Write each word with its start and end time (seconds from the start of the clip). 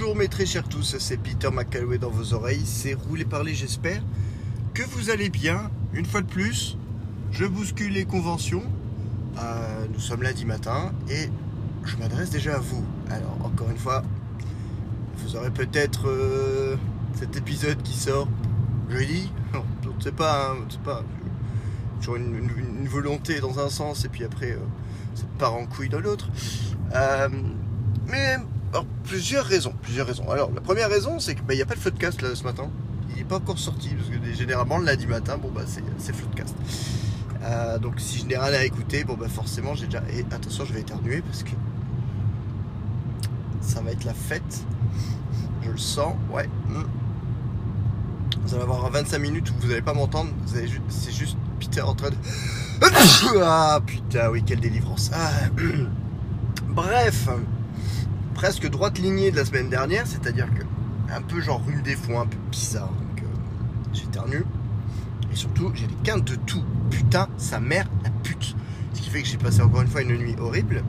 Bonjour 0.00 0.16
mes 0.16 0.28
très 0.28 0.46
chers 0.46 0.66
tous, 0.66 0.96
c'est 0.98 1.18
Peter 1.18 1.50
McCalloway 1.50 1.98
dans 1.98 2.08
vos 2.08 2.32
oreilles, 2.32 2.64
c'est 2.64 2.94
Roulé 2.94 3.26
Parler 3.26 3.52
j'espère 3.52 4.00
que 4.72 4.82
vous 4.82 5.10
allez 5.10 5.28
bien. 5.28 5.70
Une 5.92 6.06
fois 6.06 6.22
de 6.22 6.26
plus, 6.26 6.78
je 7.32 7.44
bouscule 7.44 7.92
les 7.92 8.06
conventions. 8.06 8.62
Euh, 9.38 9.86
nous 9.92 10.00
sommes 10.00 10.22
lundi 10.22 10.46
matin 10.46 10.92
et 11.10 11.28
je 11.84 11.98
m'adresse 11.98 12.30
déjà 12.30 12.54
à 12.54 12.58
vous. 12.60 12.82
Alors 13.10 13.36
encore 13.44 13.68
une 13.68 13.76
fois, 13.76 14.02
vous 15.18 15.36
aurez 15.36 15.50
peut-être 15.50 16.08
euh, 16.08 16.76
cet 17.18 17.36
épisode 17.36 17.82
qui 17.82 17.94
sort 17.94 18.26
jeudi. 18.88 19.30
Ne 19.84 20.02
sais 20.02 20.12
pas, 20.12 20.52
hein, 20.52 20.66
pas. 20.82 21.04
Toujours 21.98 22.16
une 22.16 22.88
volonté 22.88 23.38
dans 23.40 23.58
un 23.58 23.68
sens 23.68 24.06
et 24.06 24.08
puis 24.08 24.24
après 24.24 24.52
euh, 24.52 24.64
ça 25.14 25.24
part 25.38 25.52
en 25.52 25.66
couille 25.66 25.90
dans 25.90 26.00
l'autre. 26.00 26.30
Euh, 26.94 27.28
mais 28.08 28.36
alors, 28.72 28.84
plusieurs 29.04 29.44
raisons, 29.44 29.74
plusieurs 29.82 30.06
raisons. 30.06 30.30
Alors 30.30 30.52
la 30.52 30.60
première 30.60 30.88
raison 30.88 31.18
c'est 31.18 31.34
qu'il 31.34 31.44
n'y 31.56 31.62
a 31.62 31.66
pas 31.66 31.74
de 31.74 31.80
podcast 31.80 32.22
là 32.22 32.34
ce 32.34 32.44
matin. 32.44 32.70
Il 33.10 33.16
n'est 33.16 33.24
pas 33.24 33.36
encore 33.36 33.58
sorti 33.58 33.90
parce 33.90 34.08
que 34.08 34.32
généralement 34.32 34.78
le 34.78 34.84
lundi 34.84 35.06
matin, 35.06 35.38
bon 35.38 35.50
bah 35.50 35.62
c'est 35.66 36.14
Floodcast. 36.14 36.54
Euh, 37.42 37.78
donc 37.78 37.94
si 37.98 38.20
je 38.20 38.26
n'ai 38.26 38.36
rien 38.36 38.52
à 38.52 38.64
écouter, 38.64 39.02
bon 39.02 39.14
bah 39.14 39.28
forcément 39.28 39.74
j'ai 39.74 39.86
déjà. 39.86 40.02
Et 40.12 40.20
attention, 40.32 40.64
je 40.64 40.72
vais 40.72 40.80
éternuer 40.80 41.20
parce 41.22 41.42
que 41.42 41.50
ça 43.60 43.80
va 43.80 43.90
être 43.90 44.04
la 44.04 44.14
fête. 44.14 44.64
Je 45.62 45.70
le 45.70 45.78
sens, 45.78 46.14
ouais. 46.32 46.48
Mm. 46.68 46.82
Vous 48.42 48.54
allez 48.54 48.62
avoir 48.62 48.88
25 48.90 49.18
minutes 49.18 49.50
où 49.50 49.54
vous 49.60 49.68
n'allez 49.68 49.82
pas 49.82 49.94
m'entendre. 49.94 50.30
C'est 50.46 51.12
juste 51.12 51.36
Peter 51.58 51.82
en 51.82 51.94
train 51.94 52.10
de. 52.10 52.16
Ah 53.42 53.80
putain, 53.84 54.30
oui, 54.30 54.42
quelle 54.44 54.60
délivrance. 54.60 55.10
Ah. 55.12 55.30
Bref, 56.68 57.28
presque 58.34 58.68
droite 58.68 58.98
lignée 58.98 59.30
de 59.30 59.36
la 59.36 59.44
semaine 59.44 59.68
dernière, 59.68 60.06
c'est-à-dire 60.06 60.48
que 60.54 60.62
un 61.12 61.22
peu 61.22 61.40
genre 61.40 61.62
rhume 61.64 61.82
des 61.82 61.96
foins, 61.96 62.22
un 62.22 62.26
peu 62.26 62.38
bizarre. 62.50 62.88
Donc 62.88 63.22
euh, 63.22 63.26
j'éternue. 63.92 64.44
Et 65.32 65.36
surtout, 65.36 65.72
j'ai 65.74 65.86
des 65.86 65.94
quintes 66.02 66.24
de 66.24 66.36
tout. 66.36 66.64
Putain, 66.90 67.28
sa 67.36 67.60
mère, 67.60 67.86
la 68.04 68.10
pute. 68.10 68.54
Ce 68.94 69.00
qui 69.00 69.10
fait 69.10 69.22
que 69.22 69.28
j'ai 69.28 69.36
passé 69.38 69.60
encore 69.62 69.82
une 69.82 69.88
fois 69.88 70.02
une 70.02 70.16
nuit 70.16 70.34
horrible. 70.40 70.82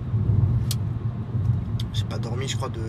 J'ai 1.94 2.06
pas 2.06 2.18
dormi, 2.18 2.48
je 2.48 2.56
crois, 2.56 2.70
de. 2.70 2.82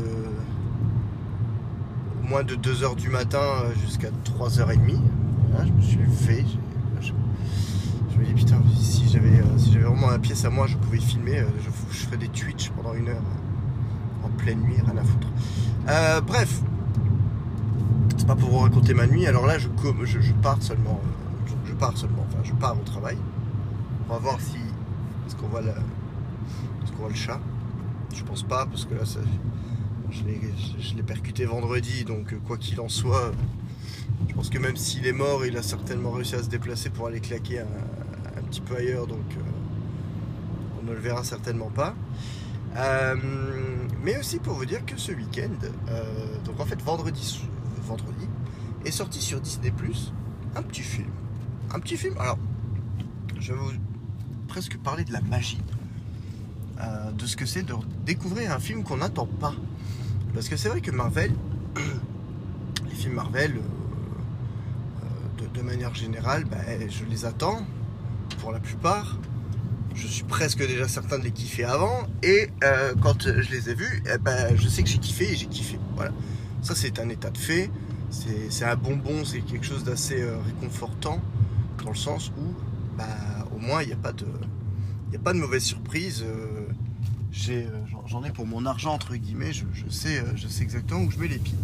moins 2.23 2.45
de 2.45 2.55
2h 2.55 2.97
du 2.97 3.09
matin 3.09 3.41
euh, 3.41 3.73
jusqu'à 3.85 4.09
3h30. 4.09 5.01
Voilà, 5.51 5.67
je 5.67 5.73
me 5.73 5.83
suis 5.83 5.97
levé. 5.99 6.45
Je, 7.01 8.19
me 8.19 8.25
dis, 8.25 8.35
putain, 8.35 8.57
si 8.79 9.09
j'avais 9.09 9.41
euh, 9.41 9.59
si 9.59 9.73
j'avais 9.73 9.85
vraiment 9.85 10.11
la 10.11 10.19
pièce 10.19 10.45
à 10.45 10.51
moi, 10.51 10.67
je 10.67 10.77
pouvais 10.77 10.99
filmer. 11.01 11.41
euh, 11.41 11.47
je 11.91 11.97
ferais 11.99 12.17
des 12.17 12.29
Twitch 12.29 12.71
pendant 12.71 12.95
une 12.95 13.09
heure. 13.09 13.23
En 14.25 14.29
pleine 14.37 14.61
nuit, 14.61 14.77
rien 14.85 14.97
à 14.97 15.05
foutre. 15.05 15.29
Euh, 15.89 16.21
bref. 16.21 16.61
C'est 18.17 18.27
pas 18.27 18.37
pour 18.37 18.51
vous 18.51 18.59
raconter 18.59 18.95
ma 18.95 19.07
nuit. 19.07 19.27
Alors 19.27 19.47
là, 19.47 19.59
je, 19.59 19.69
pars 20.43 20.63
seulement. 20.63 21.01
euh, 21.05 21.51
Je, 21.67 21.73
pars 21.73 21.97
seulement. 21.97 22.25
Enfin, 22.29 22.39
je 22.45 22.53
pars 22.53 22.77
au 22.79 22.85
travail. 22.85 23.17
On 24.09 24.13
va 24.13 24.19
voir 24.19 24.41
si. 24.41 24.59
Est-ce 25.27 25.37
qu'on 25.37 25.49
voit, 25.49 25.61
la, 25.61 25.73
est-ce 25.73 26.93
qu'on 26.93 26.99
voit 26.99 27.09
le 27.09 27.15
chat? 27.15 27.41
Je 28.15 28.23
pense 28.23 28.43
pas, 28.43 28.67
parce 28.67 28.85
que 28.85 28.95
là, 28.95 29.03
je 30.11 30.95
l'ai, 30.97 31.03
percuté 31.03 31.45
vendredi. 31.45 32.05
Donc, 32.05 32.33
euh, 32.33 32.39
quoi 32.47 32.59
qu'il 32.59 32.81
en 32.81 32.89
soit, 32.89 33.33
je 34.29 34.35
pense 34.35 34.51
que 34.51 34.59
même 34.59 34.77
s'il 34.77 35.07
est 35.07 35.13
mort, 35.13 35.45
il 35.45 35.57
a 35.57 35.63
certainement 35.63 36.11
réussi 36.11 36.35
à 36.35 36.43
se 36.43 36.49
déplacer 36.49 36.91
pour 36.91 37.07
aller 37.07 37.21
claquer 37.21 37.61
un, 37.61 38.43
petit 38.51 38.61
peu 38.61 38.77
ailleurs. 38.77 39.07
Donc, 39.07 39.25
on 40.81 40.87
ne 40.87 40.93
le 40.93 41.01
verra 41.01 41.25
certainement 41.25 41.71
pas. 41.71 41.95
Mais 44.03 44.19
aussi 44.19 44.39
pour 44.39 44.55
vous 44.55 44.65
dire 44.65 44.85
que 44.85 44.97
ce 44.97 45.13
week-end, 45.13 45.51
euh, 45.89 46.39
donc 46.45 46.59
en 46.61 46.65
fait 46.65 46.81
vendredi, 46.83 47.41
vendredi, 47.87 48.29
est 48.85 48.91
sorti 48.91 49.21
sur 49.21 49.41
Disney 49.41 49.73
un 50.55 50.63
petit 50.63 50.83
film. 50.83 51.11
Un 51.73 51.81
petit 51.81 51.97
film. 51.97 52.15
Alors, 52.19 52.39
je 53.39 53.53
vais 53.53 53.59
vous 53.59 53.73
presque 54.49 54.77
parler 54.79 55.05
de 55.05 55.13
la 55.13 55.21
magie, 55.23 55.63
euh, 56.81 57.13
de 57.13 57.27
ce 57.27 57.37
que 57.37 57.47
c'est 57.47 57.63
de 57.63 57.75
découvrir 58.05 58.53
un 58.53 58.59
film 58.59 58.83
qu'on 58.83 58.99
n'attend 58.99 59.27
pas. 59.27 59.55
Parce 60.35 60.49
que 60.49 60.57
c'est 60.57 60.69
vrai 60.69 60.81
que 60.81 60.91
Marvel, 60.91 61.33
les 62.89 62.95
films 62.95 63.15
Marvel, 63.15 63.57
euh, 63.57 65.49
de, 65.55 65.63
manière 65.63 65.95
générale, 65.95 66.45
bah, 66.45 66.59
je 66.89 67.05
les 67.05 67.25
attends 67.25 67.65
pour 68.41 68.53
la 68.53 68.61
plupart 68.61 69.17
je 69.95 70.07
suis 70.07 70.25
presque 70.25 70.59
déjà 70.59 70.89
certain 70.89 71.19
de 71.19 71.25
les 71.25 71.31
kiffer 71.31 71.65
avant. 71.65 72.03
Et 72.23 72.51
euh, 72.65 72.95
quand 73.03 73.23
je 73.23 73.51
les 73.51 73.71
ai 73.71 73.75
vus, 73.75 74.03
eh 74.13 74.19
ben, 74.19 74.57
je 74.57 74.69
sais 74.69 74.83
que 74.83 74.89
j'ai 74.89 74.99
kiffé 74.99 75.33
et 75.33 75.37
j'ai 75.37 75.47
kiffé. 75.47 75.79
Voilà. 75.97 76.13
Ça, 76.63 76.75
c'est 76.75 76.99
un 76.99 77.09
état 77.09 77.31
de 77.31 77.39
fait. 77.39 77.71
C'est 78.51 78.65
un 78.65 78.77
bonbon, 78.77 79.25
c'est 79.25 79.41
quelque 79.41 79.65
chose 79.65 79.85
d'assez 79.85 80.21
euh, 80.21 80.37
réconfortant 80.45 81.21
dans 81.83 81.91
le 81.91 81.97
sens 81.97 82.31
où, 82.39 82.55
bah, 82.97 83.07
au 83.57 83.59
moins, 83.59 83.83
il 83.83 83.87
n'y 83.89 83.95
a 83.95 83.97
pas 83.97 84.13
de, 84.13 84.27
mauvaise 85.39 85.63
surprise. 85.63 86.23
euh, 86.27 86.67
j'en- 88.07 88.23
ai 88.25 88.31
pour 88.31 88.47
mon 88.47 88.67
argent 88.67 88.93
entre 88.93 89.17
guillemets. 89.17 89.53
Je, 89.53 89.65
sais, 89.89 90.23
je 90.37 90.47
sais 90.47 90.63
exactement 90.63 91.01
où 91.01 91.11
je 91.11 91.19
mets 91.19 91.29
les 91.29 91.39
pieds. 91.39 91.57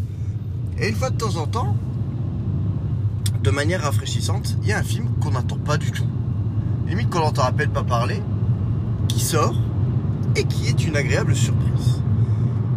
Et 0.79 0.89
une 0.89 0.95
fois 0.95 1.11
de 1.11 1.19
temps 1.19 1.37
en 1.37 1.47
temps, 1.47 1.77
de 3.43 3.51
manière 3.51 3.83
rafraîchissante, 3.83 4.57
il 4.63 4.69
y 4.69 4.73
a 4.73 4.79
un 4.79 4.83
film 4.83 5.09
qu'on 5.21 5.33
n'attend 5.33 5.59
pas 5.59 5.77
du 5.77 5.93
tout 5.93 6.07
limite 6.89 7.11
qu'on 7.11 7.21
n'entend 7.21 7.43
à 7.43 7.53
peine 7.53 7.71
pas 7.71 7.85
parler, 7.85 8.23
qui 9.09 9.21
sort 9.21 9.55
et 10.37 10.45
qui 10.45 10.69
est 10.69 10.87
une 10.87 10.97
agréable 10.97 11.35
surprise. 11.35 12.03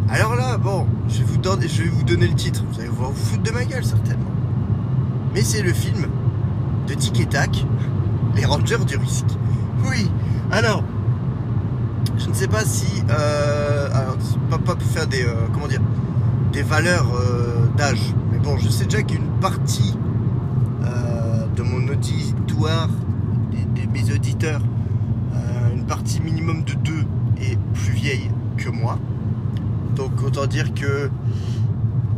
Alors 0.10 0.36
là, 0.36 0.58
bon, 0.58 0.86
je 1.08 1.20
vais 1.20 1.24
vous 1.24 1.38
donner, 1.38 1.68
je 1.68 1.84
vais 1.84 1.90
vous 1.90 2.04
donner 2.04 2.28
le 2.28 2.36
titre. 2.36 2.64
Vous 2.70 2.80
allez 2.80 2.90
vous 2.90 3.14
foutre 3.14 3.44
de 3.44 3.52
ma 3.52 3.64
gueule 3.64 3.86
certainement. 3.86 4.32
Mais 5.34 5.42
c'est 5.42 5.62
le 5.62 5.72
film 5.72 6.08
de 6.88 6.94
Tic 6.94 7.20
et 7.22 7.26
Tac, 7.26 7.66
Les 8.36 8.46
Rangers 8.46 8.84
du 8.86 8.98
risque. 8.98 9.26
Oui. 9.90 10.12
Alors, 10.52 10.84
je 12.18 12.28
ne 12.28 12.34
sais 12.34 12.48
pas 12.48 12.66
si, 12.66 13.04
euh, 13.10 13.90
alors, 13.94 14.18
pas, 14.50 14.58
pas 14.58 14.76
pour 14.76 14.90
faire 14.90 15.08
des, 15.08 15.24
euh, 15.24 15.34
comment 15.54 15.68
dire, 15.68 15.82
des 16.52 16.64
valeurs 16.64 17.08
euh, 17.16 17.68
d'âge. 17.78 18.14
Mais 18.32 18.40
bon, 18.40 18.58
je 18.58 18.68
sais 18.68 18.86
déjà 18.86 19.04
qu'une 19.04 19.28
partie 19.40 19.96
de 21.56 21.64
mon 21.64 21.86
auditoire 21.90 22.88
mes 23.94 24.12
auditeurs, 24.14 24.62
euh, 25.34 25.76
une 25.76 25.86
partie 25.86 26.22
minimum 26.22 26.64
de 26.64 26.74
deux 26.74 27.04
est 27.42 27.58
plus 27.74 27.94
vieille 27.94 28.30
que 28.58 28.70
moi. 28.70 28.98
Donc 29.96 30.12
autant 30.24 30.46
dire 30.46 30.74
que 30.74 31.10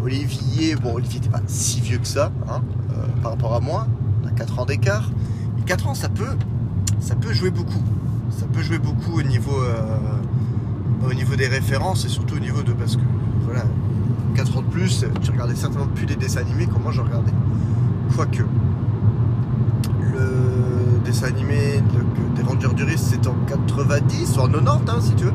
Olivier, 0.04 0.76
bon 0.76 0.96
Olivier 0.96 1.20
n'était 1.20 1.32
pas 1.32 1.42
si 1.48 1.82
vieux 1.82 1.98
que 1.98 2.08
ça 2.08 2.32
hein, 2.50 2.62
euh, 2.92 3.08
par 3.22 3.32
rapport 3.32 3.54
à 3.56 3.60
moi, 3.60 3.88
on 4.24 4.28
a 4.28 4.32
4 4.32 4.60
ans 4.60 4.66
d'écart. 4.66 5.10
Mais 5.58 5.64
4 5.64 5.88
ans 5.88 5.96
ça 5.96 6.10
peut, 6.10 6.36
ça 7.00 7.16
peut 7.16 7.34
jouer 7.34 7.52
beaucoup. 7.52 7.82
Ça 8.30 8.46
peut 8.52 8.62
jouer 8.62 8.80
beaucoup 8.80 9.20
au 9.20 9.24
niveau, 9.24 9.62
euh, 9.62 9.98
au 11.10 11.14
niveau 11.14 11.36
des 11.36 11.48
références 11.48 12.06
et 12.06 12.10
surtout 12.10 12.36
au 12.36 12.40
niveau 12.40 12.64
de 12.64 12.74
parce 12.74 12.96
que 12.96 13.02
voilà, 13.46 13.64
4 14.36 14.58
ans 14.58 14.62
de 14.62 14.68
plus, 14.68 15.06
tu 15.22 15.32
regardais 15.32 15.56
certainement 15.56 15.88
plus 15.88 16.06
des 16.06 16.16
dessins 16.16 16.42
animés 16.42 16.68
comme 16.68 16.84
moi 16.84 16.92
je 16.92 17.02
regardais. 17.02 17.34
Quoique 18.16 18.44
le 20.14 20.73
dessin 21.14 21.28
animé 21.28 21.82
de- 21.94 22.36
des 22.36 22.48
Rangers 22.48 22.74
du 22.76 22.84
Risque 22.84 23.06
c'est 23.12 23.28
en 23.28 23.36
90 23.48 24.38
ou 24.38 24.42
en 24.42 24.48
90 24.48 24.90
hein, 24.92 24.98
si 25.02 25.14
tu 25.14 25.26
veux. 25.26 25.34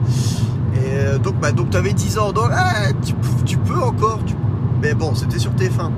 Et 0.75 0.79
euh, 0.95 1.19
donc 1.19 1.37
bah 1.41 1.53
donc 1.53 1.71
t'avais 1.71 1.93
10 1.93 2.19
ans. 2.19 2.33
Donc 2.33 2.49
ah, 2.53 2.93
tu, 3.03 3.15
peux- 3.15 3.45
tu 3.45 3.59
encore 3.83 4.19
tu- 4.27 4.35
mais 4.83 4.95
bon 4.95 5.15
c'était 5.15 5.39
sur 5.39 5.53
TF1 5.53 5.91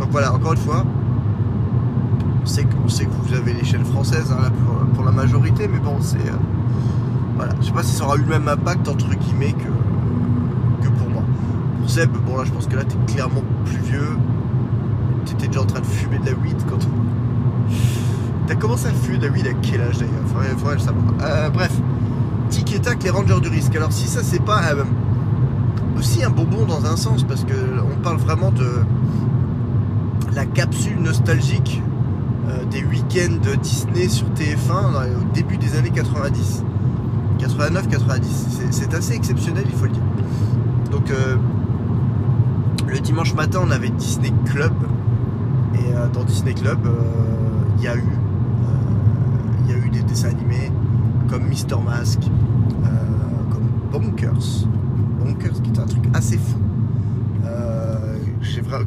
donc 0.00 0.10
voilà 0.10 0.32
encore 0.34 0.52
une 0.52 0.58
fois 0.58 0.84
on 2.42 2.46
sait 2.46 2.64
que, 2.64 2.74
on 2.84 2.88
sait 2.88 3.04
que 3.04 3.10
vous 3.22 3.34
avez 3.34 3.52
les 3.52 3.64
chaînes 3.64 3.84
françaises 3.84 4.32
hein, 4.32 4.50
pour 4.94 5.04
la 5.04 5.10
majorité 5.10 5.68
mais 5.68 5.78
bon 5.78 5.96
c'est 6.00 6.16
euh, 6.18 6.32
voilà. 7.36 7.52
Je 7.60 7.66
sais 7.66 7.72
pas 7.72 7.82
si 7.82 7.94
ça 7.94 8.04
aura 8.04 8.16
eu 8.16 8.20
le 8.20 8.26
même 8.26 8.48
impact 8.48 8.88
entre 8.88 9.08
guillemets 9.14 9.52
que, 9.52 10.84
que 10.84 10.88
pour 10.92 11.08
moi. 11.10 11.22
Pour 11.80 11.88
Seb 11.90 12.10
bon 12.26 12.36
là 12.38 12.44
je 12.44 12.52
pense 12.52 12.66
que 12.66 12.76
là 12.76 12.84
t'es 12.84 12.96
clairement 13.12 13.42
plus 13.64 13.78
vieux. 13.78 14.16
T'étais 15.26 15.46
déjà 15.48 15.60
en 15.62 15.66
train 15.66 15.80
de 15.80 15.86
fumer 15.86 16.18
de 16.18 16.26
la 16.26 16.32
weed 16.32 16.56
quand 16.68 16.78
T'as 18.48 18.54
commencé 18.54 18.86
à 18.88 18.90
weed 19.28 19.46
à 19.46 19.52
quel 19.60 19.82
âge 19.82 19.98
d'ailleurs. 19.98 20.24
Euh, 21.22 21.50
bref, 21.50 21.72
Tic 22.48 22.74
et 22.74 22.80
Tac, 22.80 23.02
les 23.02 23.10
Rangers 23.10 23.40
du 23.42 23.48
risque. 23.48 23.76
Alors 23.76 23.92
si 23.92 24.08
ça 24.08 24.20
c'est 24.22 24.42
pas 24.42 24.62
euh, 24.72 24.84
aussi 25.98 26.24
un 26.24 26.30
bonbon 26.30 26.64
dans 26.64 26.84
un 26.86 26.96
sens, 26.96 27.24
parce 27.24 27.44
que 27.44 27.52
on 27.92 28.00
parle 28.02 28.16
vraiment 28.16 28.50
de 28.50 28.66
la 30.34 30.46
capsule 30.46 30.98
nostalgique 31.00 31.82
euh, 32.48 32.64
des 32.70 32.82
week-ends 32.84 33.34
de 33.44 33.54
Disney 33.56 34.08
sur 34.08 34.26
TF1 34.28 34.92
dans- 34.92 35.02
au 35.20 35.32
début 35.34 35.58
des 35.58 35.76
années 35.76 35.90
90. 35.90 36.64
89-90. 37.38 38.22
C'est- 38.70 38.94
assez 38.94 39.12
exceptionnel, 39.14 39.64
il 39.66 39.76
faut 39.76 39.84
le 39.84 39.90
dire. 39.92 40.02
Donc 40.90 41.12
le 42.88 42.98
dimanche 43.00 43.34
matin 43.34 43.60
on 43.62 43.70
avait 43.70 43.90
Disney 43.90 44.32
Club. 44.46 44.72
Et 45.74 45.92
dans 46.14 46.24
Disney 46.24 46.54
Club, 46.54 46.78
il 47.76 47.84
y 47.84 47.88
a 47.88 47.94
eu 47.96 48.02
il 49.68 49.76
y 49.76 49.80
a 49.80 49.84
eu 49.84 49.90
des 49.90 50.02
dessins 50.02 50.30
animés 50.30 50.72
comme 51.28 51.46
Mister 51.46 51.76
Mask, 51.76 52.20
euh, 52.22 52.88
comme 53.52 53.68
Bonkers. 53.92 54.66
Bonkers 55.20 55.62
qui 55.62 55.70
est 55.70 55.78
un 55.78 55.86
truc 55.86 56.04
assez 56.14 56.38
fou. 56.38 56.58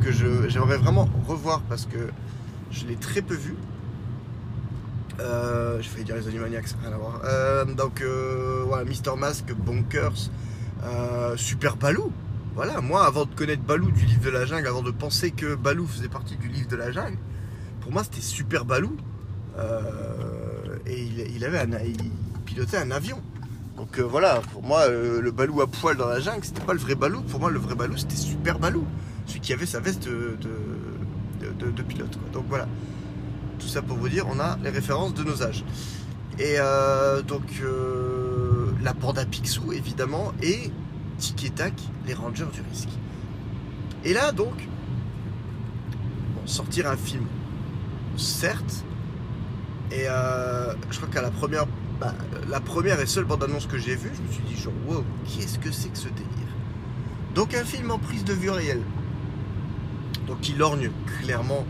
que 0.01 0.11
je, 0.11 0.49
j'aimerais 0.49 0.77
vraiment 0.77 1.07
revoir 1.27 1.61
parce 1.61 1.85
que 1.85 2.09
je 2.71 2.85
l'ai 2.85 2.95
très 2.95 3.21
peu 3.21 3.35
vu. 3.35 3.55
Euh, 5.19 5.81
je 5.81 5.89
vais 5.89 6.03
dire 6.03 6.15
les 6.15 6.27
Animaniacs, 6.27 6.75
rien 6.83 6.93
à 6.93 6.97
voir. 6.97 7.21
Euh, 7.25 7.65
donc 7.65 8.01
euh, 8.01 8.63
voilà, 8.65 8.85
Mister 8.85 9.11
Mask, 9.17 9.53
Bonkers, 9.53 10.29
euh, 10.83 11.35
Super 11.37 11.75
Baloo. 11.77 12.11
Voilà, 12.55 12.81
moi 12.81 13.05
avant 13.05 13.25
de 13.25 13.33
connaître 13.33 13.63
Baloo 13.63 13.91
du 13.91 14.05
livre 14.05 14.25
de 14.25 14.29
la 14.29 14.45
jungle, 14.45 14.67
avant 14.67 14.81
de 14.81 14.91
penser 14.91 15.31
que 15.31 15.55
Baloo 15.55 15.85
faisait 15.85 16.09
partie 16.09 16.35
du 16.35 16.47
livre 16.47 16.67
de 16.67 16.75
la 16.75 16.91
jungle, 16.91 17.17
pour 17.81 17.91
moi 17.91 18.03
c'était 18.03 18.21
Super 18.21 18.65
Baloo. 18.65 18.95
Et 20.85 21.07
il, 21.35 21.45
avait 21.45 21.59
un, 21.59 21.79
il 21.83 22.11
pilotait 22.45 22.77
un 22.77 22.91
avion. 22.91 23.21
Donc 23.77 23.97
euh, 23.97 24.03
voilà, 24.03 24.41
pour 24.53 24.63
moi 24.63 24.81
euh, 24.81 25.21
le 25.21 25.31
Baloo 25.31 25.61
à 25.61 25.67
poil 25.67 25.97
dans 25.97 26.07
la 26.07 26.19
jungle, 26.19 26.43
c'était 26.43 26.61
pas 26.61 26.73
le 26.73 26.79
vrai 26.79 26.95
Baloo. 26.95 27.21
Pour 27.21 27.39
moi 27.39 27.49
le 27.49 27.59
vrai 27.59 27.75
Baloo 27.75 27.97
c'était 27.97 28.15
Super 28.15 28.59
Baloo, 28.59 28.85
celui 29.25 29.39
qui 29.39 29.53
avait 29.53 29.65
sa 29.65 29.79
veste 29.79 30.07
de, 30.07 30.37
pilote. 31.87 32.17
Donc 32.33 32.45
voilà. 32.49 32.67
Tout 33.59 33.67
ça 33.67 33.81
pour 33.81 33.97
vous 33.97 34.09
dire, 34.09 34.25
on 34.29 34.39
a 34.39 34.57
les 34.63 34.69
références 34.69 35.13
de 35.13 35.23
nos 35.23 35.43
âges. 35.43 35.63
Et 36.39 36.55
euh, 36.57 37.21
donc, 37.21 37.61
la 38.81 38.93
Panda 38.93 39.25
Picsou, 39.25 39.71
évidemment, 39.73 40.33
et 40.41 40.71
Tic 41.17 41.45
et 41.45 41.49
Tac, 41.51 41.73
les 42.07 42.15
Rangers 42.15 42.47
du 42.51 42.61
risque. 42.71 42.89
Et 44.03 44.13
là, 44.13 44.31
donc, 44.31 44.67
sortir 46.45 46.89
un 46.89 46.97
film, 46.97 47.25
certes, 48.17 48.83
et 49.91 50.07
euh, 50.07 50.73
je 50.89 50.97
crois 50.97 51.09
qu'à 51.09 51.21
la 51.21 51.31
première, 51.31 51.65
bah, 51.99 52.13
la 52.49 52.61
première 52.61 52.99
et 53.01 53.05
seule 53.05 53.25
bande-annonce 53.25 53.65
que 53.65 53.77
j'ai 53.77 53.95
vue, 53.95 54.11
je 54.15 54.21
me 54.21 54.31
suis 54.31 54.43
dit, 54.43 54.55
genre, 54.55 54.73
wow, 54.87 55.03
qu'est-ce 55.25 55.59
que 55.59 55.71
c'est 55.71 55.89
que 55.89 55.97
ce 55.97 56.07
délire? 56.07 56.27
Donc, 57.35 57.53
un 57.53 57.65
film 57.65 57.91
en 57.91 57.99
prise 57.99 58.23
de 58.23 58.33
vue 58.33 58.49
réelle. 58.49 58.81
Donc, 60.27 60.39
qui 60.39 60.53
lorgne 60.53 60.91
clairement 61.19 61.65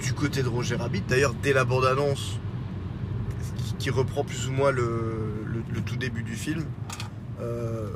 du 0.00 0.12
côté 0.12 0.42
de 0.42 0.48
Roger 0.48 0.76
Rabbit. 0.76 1.02
D'ailleurs, 1.08 1.34
dès 1.42 1.52
la 1.52 1.64
bande-annonce, 1.64 2.38
qui, 3.78 3.90
reprend 3.90 4.22
plus 4.22 4.48
ou 4.48 4.52
moins 4.52 4.70
le, 4.70 5.64
tout 5.84 5.96
début 5.96 6.22
du 6.22 6.36
film, 6.36 6.64
euh, 7.40 7.88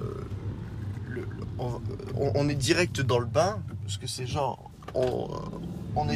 on, 1.58 2.48
est 2.48 2.54
direct 2.54 3.00
dans 3.02 3.18
le 3.18 3.26
bain, 3.26 3.58
parce 3.82 3.98
que 3.98 4.06
c'est 4.08 4.26
genre, 4.26 4.70
on, 4.94 5.28
on, 5.94 6.08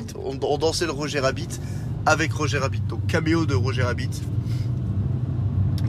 on 0.42 0.58
dansait 0.58 0.86
le 0.86 0.92
Roger 0.92 1.20
Rabbit 1.20 1.60
avec 2.06 2.32
Roger 2.32 2.58
Rabbit, 2.58 2.82
donc 2.88 3.06
caméo 3.06 3.46
de 3.46 3.54
Roger 3.54 3.82
Rabbit. 3.82 4.22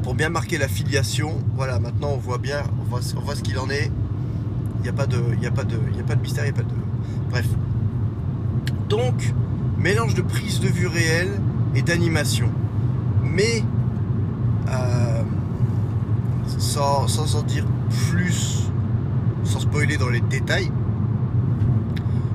Pour 0.04 0.16
bien 0.16 0.30
marquer 0.30 0.58
la 0.58 0.68
filiation, 0.68 1.38
voilà, 1.56 1.80
maintenant 1.80 2.12
on 2.14 2.18
voit 2.18 2.38
bien, 2.38 2.64
on 2.82 2.84
voit, 2.84 3.02
ce 3.02 3.42
qu'il 3.42 3.58
en 3.60 3.70
est. 3.70 3.92
Il 4.80 4.84
n'y 4.84 4.90
a 4.90 4.94
pas 4.94 5.06
de, 5.06 5.18
a 5.18 5.48
a 5.48 5.52
pas 5.52 5.64
de 5.64 6.22
mystère, 6.22 6.46
il 6.46 6.54
n'y 6.54 6.60
a 6.60 6.64
pas 6.64 6.68
de, 6.68 6.76
bref. 7.30 7.48
Donc, 8.88 9.34
mélange 9.78 10.16
de 10.16 10.22
prise 10.22 10.60
de 10.60 10.68
vue 10.68 10.88
réelle 10.88 11.40
et 11.76 11.82
d'animation. 11.82 12.50
Mais 13.24 13.64
euh, 14.70 15.24
sans, 16.58 17.08
sans 17.08 17.36
en 17.36 17.44
dire 17.44 17.66
plus, 18.10 18.70
sans 19.44 19.60
spoiler 19.60 19.98
dans 19.98 20.10
les 20.10 20.22
détails, 20.22 20.72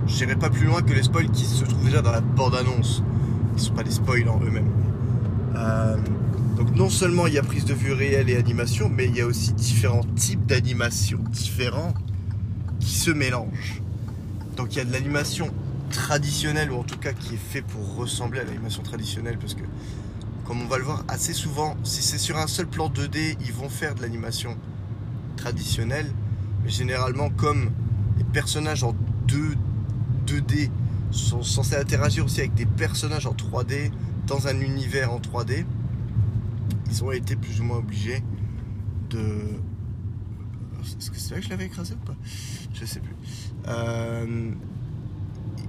je 0.07 0.25
n'irai 0.25 0.37
pas 0.37 0.51
plus 0.51 0.67
loin 0.67 0.83
que 0.83 0.93
les 0.93 1.03
spoils 1.03 1.31
qui 1.31 1.45
se 1.45 1.65
trouvent 1.65 1.85
déjà 1.85 2.03
dans 2.03 2.13
la 2.13 2.21
bande-annonce. 2.21 3.03
Ne 3.55 3.59
sont 3.59 3.75
pas 3.75 3.85
des 3.85 3.91
spoils 3.91 4.29
en 4.29 4.41
eux-mêmes. 4.41 4.71
Euh, 5.57 5.97
donc 6.57 6.75
non 6.75 6.89
seulement 6.89 7.27
il 7.27 7.35
y 7.35 7.39
a 7.39 7.43
prise 7.43 7.65
de 7.65 7.75
vue 7.75 7.93
réelle 7.93 8.29
et 8.31 8.37
animation, 8.37 8.89
mais 8.89 9.07
il 9.07 9.17
y 9.17 9.21
a 9.21 9.27
aussi 9.27 9.53
différents 9.53 10.05
types 10.17 10.45
d'animation 10.47 11.19
différents 11.31 11.95
qui 12.81 12.95
se 12.95 13.11
mélangent. 13.11 13.83
Donc 14.57 14.75
il 14.75 14.79
y 14.79 14.81
a 14.81 14.85
de 14.85 14.93
l'animation 14.93 15.51
traditionnelle 15.91 16.73
ou 16.73 16.79
en 16.79 16.83
tout 16.83 16.99
cas 16.99 17.13
qui 17.13 17.35
est 17.35 17.39
fait 17.39 17.63
pour 17.63 17.97
ressembler 17.97 18.41
à 18.41 18.45
l'animation 18.45 18.83
traditionnelle 18.83 19.39
parce 19.39 19.55
que 19.55 19.63
comme 20.45 20.61
on 20.61 20.67
va 20.67 20.79
le 20.79 20.85
voir 20.85 21.05
assez 21.09 21.33
souvent 21.33 21.77
si 21.85 22.03
c'est 22.03 22.19
sur 22.19 22.37
un 22.37 22.49
seul 22.49 22.67
plan 22.67 22.89
2D 22.89 23.37
ils 23.41 23.53
vont 23.53 23.69
faire 23.69 23.95
de 23.95 24.03
l'animation 24.03 24.57
traditionnelle 25.37 26.11
mais 26.65 26.71
généralement 26.71 27.31
comme 27.31 27.71
les 28.19 28.25
personnages 28.25 28.83
en 28.83 28.95
2, 29.29 29.55
2D 30.27 30.71
sont 31.15 31.43
censés 31.43 31.77
interagir 31.77 32.25
aussi 32.25 32.41
avec 32.41 32.55
des 32.55 32.67
personnages 32.67 33.27
en 33.27 33.33
3D 33.33 33.91
dans 34.27 34.47
un 34.49 34.61
univers 34.61 35.13
en 35.13 35.19
3D 35.21 35.65
ils 36.91 37.05
ont 37.05 37.11
été 37.13 37.35
plus 37.37 37.61
ou 37.61 37.65
moins 37.65 37.79
obligés 37.79 38.23
de 39.11 39.21
est-ce 40.99 41.11
que 41.11 41.19
c'est 41.19 41.31
vrai 41.31 41.39
que 41.41 41.47
je 41.47 41.51
l'avais 41.51 41.65
écrasé 41.67 41.95
ou 41.95 42.05
pas? 42.07 42.15
Je 42.75 42.85
sais 42.85 43.01
plus. 43.01 43.15
Euh, 43.69 44.51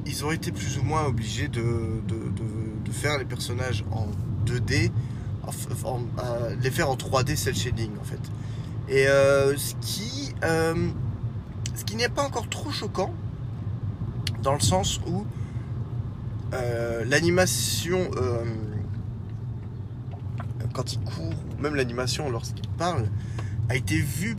ils 0.06 0.26
ont 0.26 0.32
été 0.32 0.52
plus 0.52 0.78
ou 0.78 0.84
moins 0.84 1.06
obligés 1.06 1.48
de, 1.48 1.62
de, 2.08 2.16
de- 2.86 2.92
faire 2.92 3.18
les 3.18 3.26
personnages 3.26 3.84
en 3.92 4.08
2D, 4.46 4.90
en, 5.44 5.90
en- 5.90 6.02
les 6.62 6.72
faire 6.72 6.90
en 6.90 6.96
3D 6.96 7.36
cel 7.36 7.56
shading 7.56 7.92
en 8.00 8.04
fait. 8.04 8.20
Et 8.90 9.08
euh, 9.08 9.56
ce 9.58 9.74
qui, 9.82 10.34
euh, 10.44 10.90
ce 11.76 11.84
qui 11.86 11.96
n'est 11.96 12.08
pas 12.10 12.24
encore 12.24 12.48
trop 12.50 12.72
choquant, 12.72 13.14
dans 14.46 14.54
le 14.54 14.60
sens 14.60 15.02
où 15.08 15.26
euh, 16.54 17.04
l'animation, 17.06 18.12
euh, 18.16 18.46
quand 20.72 20.94
il 20.94 21.00
court, 21.00 21.34
ou 21.34 21.62
même 21.62 21.76
l'animation 21.76 22.30
lorsqu'il 22.30 22.68
parle, 22.78 23.08
a 23.70 23.76
été 23.76 23.98
vue 23.98 24.38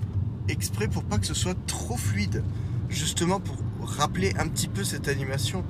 exprès 0.49 0.87
pour 0.87 1.03
pas 1.03 1.19
que 1.19 1.27
ce 1.27 1.35
soit 1.35 1.57
trop 1.67 1.97
fluide, 1.97 2.45
justement 2.89 3.41
pour 3.41 3.57
rappeler 3.85 4.33
un 4.39 4.47
petit 4.47 4.69
peu 4.69 4.85
cette 4.85 5.09
animation 5.09 5.65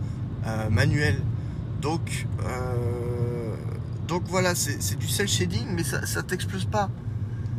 euh, 0.46 0.68
manuelle. 0.68 1.18
Donc, 1.80 2.26
donc 4.08 4.22
voilà, 4.26 4.54
c'est 4.54 4.98
du 4.98 5.08
cel 5.08 5.28
shading, 5.28 5.66
mais 5.74 5.82
ça, 5.82 6.22
t'explose 6.22 6.64
pas. 6.64 6.90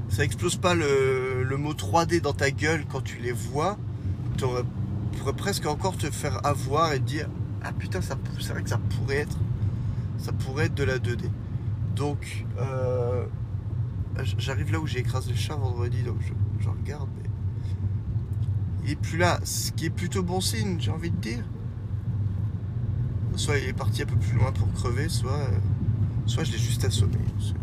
Ça 0.10 0.24
explose 0.24 0.56
pas 0.58 0.76
le, 0.76 1.44
le 1.44 1.58
mot 1.58 1.74
3D 1.74 2.22
dans 2.22 2.34
ta 2.34 2.52
gueule 2.52 2.86
quand 2.90 3.02
tu 3.02 3.18
les 3.18 3.32
vois. 3.32 3.78
Pourrais 5.18 5.34
presque 5.34 5.66
encore 5.66 5.98
te 5.98 6.10
faire 6.12 6.46
avoir 6.46 6.94
et 6.94 7.00
te 7.00 7.06
dire 7.06 7.28
ah 7.64 7.72
putain, 7.74 8.02
ça 8.02 8.16
c'est 8.40 8.54
vrai 8.54 8.64
que 8.64 8.70
ça 8.70 8.78
pourrait 8.78 9.18
être, 9.18 9.38
ça 10.18 10.32
pourrait 10.32 10.66
être 10.66 10.76
de 10.76 10.84
la 10.84 11.00
2D. 11.00 11.30
Donc, 11.96 12.46
euh, 12.60 13.26
j'arrive 14.38 14.72
là 14.72 14.80
où 14.80 14.88
j'ai 14.88 15.00
écrasé 15.00 15.32
le 15.32 15.36
chat 15.36 15.56
vendredi, 15.56 16.04
donc 16.04 16.18
je, 16.60 16.70
regarde. 16.70 17.10
Mais 17.18 17.30
il 18.84 18.92
est 18.92 18.96
plus 18.96 19.18
là, 19.18 19.40
ce 19.44 19.72
qui 19.72 19.86
est 19.86 19.90
plutôt 19.90 20.24
bon 20.24 20.40
signe, 20.40 20.78
j'ai 20.80 20.92
envie 20.92 21.12
de 21.12 21.18
dire. 21.18 21.44
Soit 23.36 23.58
il 23.60 23.70
est 23.70 23.74
parti 23.74 24.02
un 24.02 24.06
peu 24.06 24.16
plus 24.16 24.36
loin 24.36 24.52
pour 24.52 24.72
crever, 24.74 25.10
soit, 25.10 25.32
euh, 25.32 25.58
soit 26.26 26.44
je 26.44 26.52
l'ai 26.52 26.58
juste 26.58 26.84
assommé. 26.86 27.18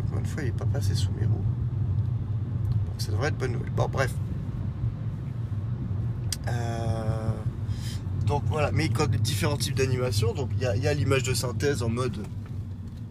Encore 0.05 0.19
une 0.19 0.25
fois, 0.25 0.43
il 0.43 0.45
n'est 0.45 0.51
pas 0.51 0.65
passé 0.65 0.95
sous 0.95 1.11
mes 1.19 1.25
roues. 1.25 1.33
Donc 1.33 2.95
ça 2.99 3.11
devrait 3.11 3.29
être 3.29 3.37
bonne 3.37 3.53
nouvelle. 3.53 3.71
Bon, 3.71 3.89
bref. 3.89 4.13
Euh, 6.47 7.04
donc 8.25 8.43
voilà, 8.47 8.71
mais 8.71 8.89
quand 8.89 9.09
différents 9.09 9.57
types 9.57 9.75
d'animation, 9.75 10.33
donc 10.33 10.49
il 10.57 10.63
y 10.63 10.87
a, 10.87 10.93
l'image 10.93 11.23
de 11.23 11.33
synthèse 11.33 11.83
en 11.83 11.89
mode 11.89 12.17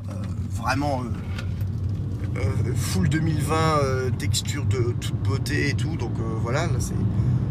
euh, 0.08 0.12
vraiment 0.50 1.02
euh, 1.02 2.40
euh, 2.40 2.74
full 2.74 3.08
2020, 3.08 3.54
euh, 3.54 4.10
texture 4.10 4.64
de 4.66 4.92
toute 5.00 5.14
beauté 5.22 5.68
et 5.68 5.74
tout. 5.74 5.96
Donc 5.96 6.12
voilà, 6.42 6.66
là 6.66 6.78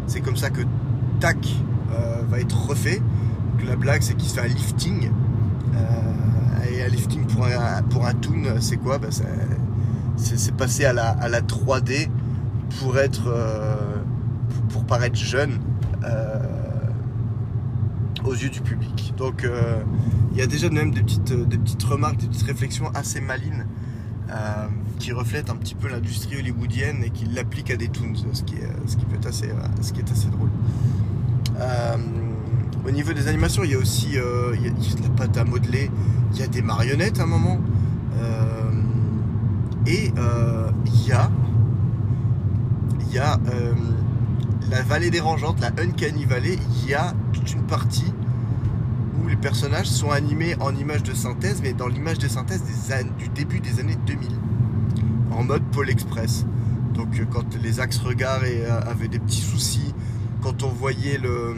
c'est 0.07 0.19
comme 0.19 0.35
ça 0.35 0.49
que 0.49 0.61
Tac 1.19 1.37
va 2.29 2.39
être 2.39 2.67
refait. 2.67 2.99
Donc, 2.99 3.67
la 3.67 3.75
blague, 3.75 4.01
c'est 4.01 4.15
qu'il 4.15 4.27
se 4.27 4.35
fait 4.35 4.41
un 4.41 4.47
lifting. 4.47 5.11
Et 6.71 6.81
un 6.81 6.87
lifting 6.87 7.25
pour 7.27 7.45
un, 7.45 7.83
pour 7.83 8.05
un 8.07 8.13
toon, 8.13 8.43
c'est 8.59 8.77
quoi? 8.77 8.97
Bah, 8.97 9.09
c'est- 9.11 10.55
passer 10.55 10.85
à 10.85 10.93
la, 10.93 11.09
à 11.09 11.27
la 11.29 11.41
3D 11.41 12.09
pour 12.79 12.97
être. 12.97 13.31
pour, 14.69 14.83
paraître 14.85 15.15
jeune 15.15 15.59
aux 18.25 18.33
yeux 18.33 18.49
du 18.49 18.61
public. 18.61 19.13
Donc 19.17 19.43
euh, 19.43 19.81
il 20.31 20.37
y 20.37 20.41
a 20.41 20.47
déjà 20.47 20.69
même 20.69 20.91
des 20.91 21.01
petites, 21.01 21.31
des 21.33 21.57
petites 21.57 21.83
remarques, 21.83 22.17
des 22.17 22.27
petites 22.27 22.47
réflexions 22.47 22.89
assez 22.93 23.21
malines 23.21 23.65
euh, 24.29 24.67
qui 24.99 25.11
reflètent 25.11 25.49
un 25.49 25.55
petit 25.55 25.75
peu 25.75 25.87
l'industrie 25.87 26.37
hollywoodienne 26.37 27.03
et 27.03 27.09
qui 27.09 27.25
l'appliquent 27.25 27.71
à 27.71 27.75
des 27.75 27.89
toons, 27.89 28.13
ce 28.33 28.43
qui 28.43 28.55
est, 28.55 28.69
ce 28.87 28.97
qui 28.97 29.05
peut 29.05 29.15
être 29.15 29.27
assez, 29.27 29.49
euh, 29.49 29.81
ce 29.81 29.93
qui 29.93 29.99
est 29.99 30.11
assez 30.11 30.27
drôle. 30.29 30.49
Euh, 31.59 31.97
au 32.85 32.91
niveau 32.91 33.13
des 33.13 33.27
animations, 33.27 33.63
il 33.63 33.71
y 33.71 33.75
a 33.75 33.77
aussi 33.77 34.17
euh, 34.17 34.55
de 34.55 35.03
la 35.03 35.09
pâte 35.09 35.37
à 35.37 35.45
modeler, 35.45 35.89
il 36.33 36.39
y 36.39 36.43
a 36.43 36.47
des 36.47 36.61
marionnettes 36.61 37.19
à 37.19 37.23
un 37.23 37.27
moment, 37.27 37.59
euh, 38.17 38.71
et 39.85 40.11
euh, 40.17 40.69
il 40.85 41.07
y 41.07 41.11
a, 41.11 41.29
y 43.11 43.19
a 43.19 43.33
euh, 43.53 43.73
la 44.69 44.81
vallée 44.81 45.11
dérangeante, 45.11 45.59
la 45.61 45.71
Uncanny 45.81 46.25
Valley, 46.25 46.57
il 46.81 46.89
y 46.89 46.93
a 46.93 47.13
une 47.51 47.63
partie 47.63 48.13
où 49.21 49.27
les 49.27 49.35
personnages 49.35 49.87
sont 49.87 50.11
animés 50.11 50.55
en 50.59 50.75
images 50.75 51.03
de 51.03 51.13
synthèse, 51.13 51.61
mais 51.61 51.73
dans 51.73 51.87
l'image 51.87 52.19
de 52.19 52.27
synthèse 52.27 52.63
des 52.63 53.03
du 53.17 53.29
début 53.29 53.59
des 53.59 53.79
années 53.79 53.97
2000, 54.05 54.29
en 55.31 55.43
mode 55.43 55.63
Pôle 55.71 55.89
Express. 55.89 56.45
Donc 56.93 57.19
euh, 57.19 57.25
quand 57.31 57.55
les 57.61 57.79
axes 57.79 57.97
regards 57.97 58.41
euh, 58.43 58.81
avaient 58.81 59.07
des 59.07 59.19
petits 59.19 59.41
soucis, 59.41 59.93
quand 60.41 60.63
on 60.63 60.69
voyait 60.69 61.17
le, 61.17 61.29
euh, 61.29 61.55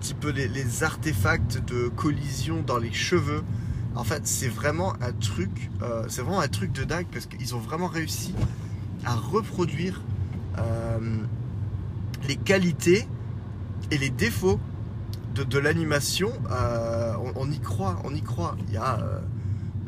petit 0.00 0.14
peu 0.14 0.30
les, 0.30 0.82
artefacts 0.82 1.64
de 1.66 1.88
collision 1.88 2.62
dans 2.66 2.78
les 2.78 2.92
cheveux. 2.92 3.42
En 3.94 4.04
fait, 4.04 4.26
c'est 4.26 4.48
vraiment 4.48 4.92
un 5.00 5.12
truc, 5.12 5.70
c'est 6.06 6.20
vraiment 6.20 6.40
un 6.40 6.48
truc 6.48 6.70
de 6.72 6.84
dingue 6.84 7.06
parce 7.10 7.24
qu'ils 7.24 7.54
ont 7.54 7.58
vraiment 7.58 7.86
réussi 7.86 8.34
à 9.06 9.14
reproduire 9.14 10.02
les 12.28 12.36
qualités 12.36 13.08
et 13.90 13.98
les 13.98 14.10
défauts 14.10 14.60
de, 15.44 15.58
l'animation. 15.58 16.32
Euh, 16.50 17.14
on, 17.34 17.50
y 17.50 17.60
croit, 17.60 18.00
on 18.04 18.14
y 18.14 18.22
croit. 18.22 18.56
Il 18.68 18.74
y 18.74 18.76
a, 18.76 18.98
euh, 18.98 19.20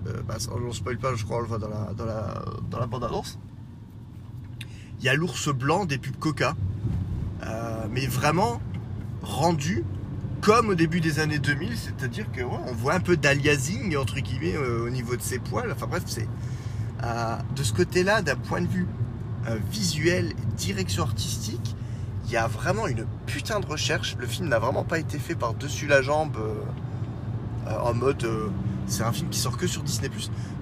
euh, 0.06 0.22
bah, 0.26 0.36
on 0.54 0.60
ne 0.60 0.72
spoil 0.72 0.98
pas, 0.98 1.14
je 1.14 1.24
crois, 1.24 1.38
on 1.38 1.40
le 1.40 1.46
voit 1.46 1.58
dans 1.58 1.68
la, 1.68 1.92
dans 1.96 2.04
la, 2.04 2.42
dans 2.70 2.78
la 2.78 2.86
bande 2.86 3.04
annonce. 3.04 3.38
Il 4.98 5.04
y 5.04 5.08
a 5.08 5.14
l'ours 5.14 5.48
blanc 5.48 5.84
des 5.84 5.98
pubs 5.98 6.16
Coca, 6.16 6.54
Euh, 7.46 7.86
mais 7.92 8.06
vraiment 8.08 8.60
rendu 9.22 9.84
comme 10.40 10.70
au 10.70 10.74
début 10.74 11.00
des 11.00 11.20
années 11.20 11.38
2000, 11.38 11.76
c'est-à-dire 11.76 12.26
que 12.32 12.42
on 12.42 12.72
voit 12.72 12.94
un 12.94 13.00
peu 13.00 13.16
d'aliasing 13.16 13.96
entre 13.96 14.18
guillemets 14.18 14.56
au 14.56 14.90
niveau 14.90 15.14
de 15.14 15.22
ses 15.22 15.38
poils. 15.38 15.70
Enfin 15.70 15.86
bref, 15.86 16.02
c'est 16.06 16.28
de 17.56 17.62
ce 17.62 17.72
côté-là, 17.72 18.22
d'un 18.22 18.36
point 18.36 18.60
de 18.60 18.66
vue 18.66 18.86
visuel, 19.70 20.32
direction 20.56 21.04
artistique, 21.04 21.76
il 22.28 22.32
y 22.32 22.36
a 22.36 22.46
vraiment 22.46 22.86
une 22.86 23.06
putain 23.26 23.58
de 23.58 23.66
recherche. 23.66 24.16
Le 24.18 24.26
film 24.26 24.48
n'a 24.48 24.58
vraiment 24.58 24.84
pas 24.84 24.98
été 24.98 25.18
fait 25.18 25.34
par 25.34 25.54
dessus 25.54 25.86
la 25.86 26.02
jambe 26.02 26.36
euh, 26.36 26.54
euh, 27.68 27.78
en 27.80 27.94
mode 27.94 28.22
euh, 28.24 28.48
c'est 28.86 29.02
un 29.02 29.12
film 29.12 29.30
qui 29.30 29.38
sort 29.38 29.56
que 29.56 29.66
sur 29.66 29.82
Disney+. 29.82 30.10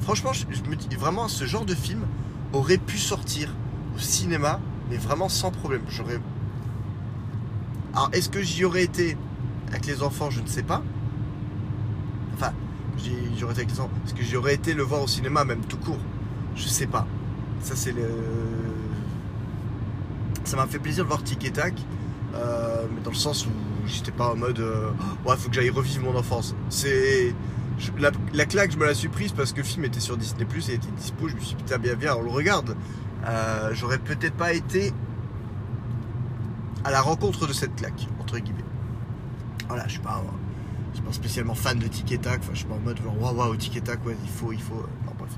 Franchement, 0.00 0.32
je, 0.32 0.46
me 0.68 0.76
dis 0.76 0.94
vraiment 0.96 1.28
ce 1.28 1.44
genre 1.44 1.64
de 1.64 1.75
film 1.75 2.06
aurait 2.52 2.78
pu 2.78 2.99
sortir 2.99 3.52
au 3.96 3.99
cinéma, 3.99 4.61
mais 4.90 4.96
vraiment 4.96 5.28
sans 5.28 5.50
problème. 5.50 5.82
J'aurais 5.88 6.20
alors, 7.94 8.11
est-ce 8.12 8.28
que 8.28 8.42
j'y 8.42 8.64
aurais 8.64 8.85
été 8.85 9.16
avec 9.68 9.87
les 9.87 10.02
enfants? 10.02 10.28
Je 10.30 10.42
ne 10.42 10.46
sais 10.46 10.62
pas. 10.62 10.82
Enfin, 12.35 12.52
j'y 12.99 13.12
j'y 13.35 13.42
aurais 13.42 13.54
été 13.54 13.62
avec 13.62 13.73
les 13.73 13.80
enfants. 13.80 13.90
Est-ce 14.04 14.14
que 14.14 14.23
j'y 14.23 14.37
aurais 14.37 14.54
été 14.54 14.75
le 14.75 14.82
voir 14.82 15.02
au 15.02 15.06
cinéma, 15.06 15.44
même 15.44 15.62
tout 15.64 15.78
court? 15.78 15.99
Je 16.54 16.68
sais 16.68 16.87
pas. 16.87 17.06
Ça, 17.62 17.75
c'est 17.75 17.92
le. 17.92 18.06
Ça 20.46 20.56
m'a 20.56 20.66
fait 20.66 20.78
plaisir 20.78 21.02
de 21.04 21.08
voir 21.08 21.22
Tic 21.24 21.44
et 21.44 21.52
euh, 22.34 22.86
mais 22.94 23.00
dans 23.02 23.10
le 23.10 23.16
sens 23.16 23.46
où 23.46 23.50
j'étais 23.86 24.12
pas 24.12 24.30
en 24.32 24.36
mode. 24.36 24.60
euh, 24.60 24.90
ouais, 25.26 25.36
faut 25.36 25.48
que 25.48 25.54
j'aille 25.54 25.70
revivre 25.70 26.04
mon 26.04 26.16
enfance. 26.16 26.54
C'est. 26.70 27.34
La, 27.98 28.10
la 28.32 28.46
claque, 28.46 28.70
je 28.72 28.78
me 28.78 28.86
la 28.86 28.94
suis 28.94 29.08
prise 29.08 29.32
parce 29.32 29.52
que 29.52 29.58
le 29.58 29.64
film 29.64 29.84
était 29.84 30.00
sur 30.00 30.16
Disney, 30.16 30.46
et 30.68 30.72
était 30.74 30.86
dispo. 30.96 31.28
Je 31.28 31.34
me 31.34 31.40
suis 31.40 31.56
dit, 31.56 31.62
putain, 31.62 31.78
bien, 31.78 31.94
bien, 31.94 32.14
on 32.16 32.22
le 32.22 32.30
regarde. 32.30 32.74
Euh, 33.26 33.70
J'aurais 33.74 33.98
peut-être 33.98 34.34
pas 34.34 34.52
été 34.54 34.92
à 36.84 36.90
la 36.90 37.00
rencontre 37.00 37.46
de 37.46 37.52
cette 37.52 37.74
claque, 37.76 38.06
entre 38.20 38.38
guillemets. 38.38 38.64
Voilà, 39.68 39.84
je 39.88 39.92
suis 39.94 40.00
pas, 40.00 40.22
je 40.92 40.96
suis 40.98 41.04
pas 41.06 41.12
spécialement 41.12 41.54
fan 41.54 41.78
de 41.78 41.86
Tic 41.88 42.10
et 42.12 42.18
enfin, 42.24 42.38
je 42.52 42.58
suis 42.58 42.66
pas 42.66 42.74
en 42.76 42.78
mode 42.78 42.98
waouh 43.20 43.34
waouh 43.34 43.56
Tic 43.56 43.76
et 43.76 43.80
Tac, 43.80 44.06
ouais, 44.06 44.16
il 44.22 44.30
faut, 44.30 44.52
il 44.52 44.60
faut. 44.62 44.74
euh, 44.76 45.06
Non, 45.06 45.12
bref. 45.18 45.32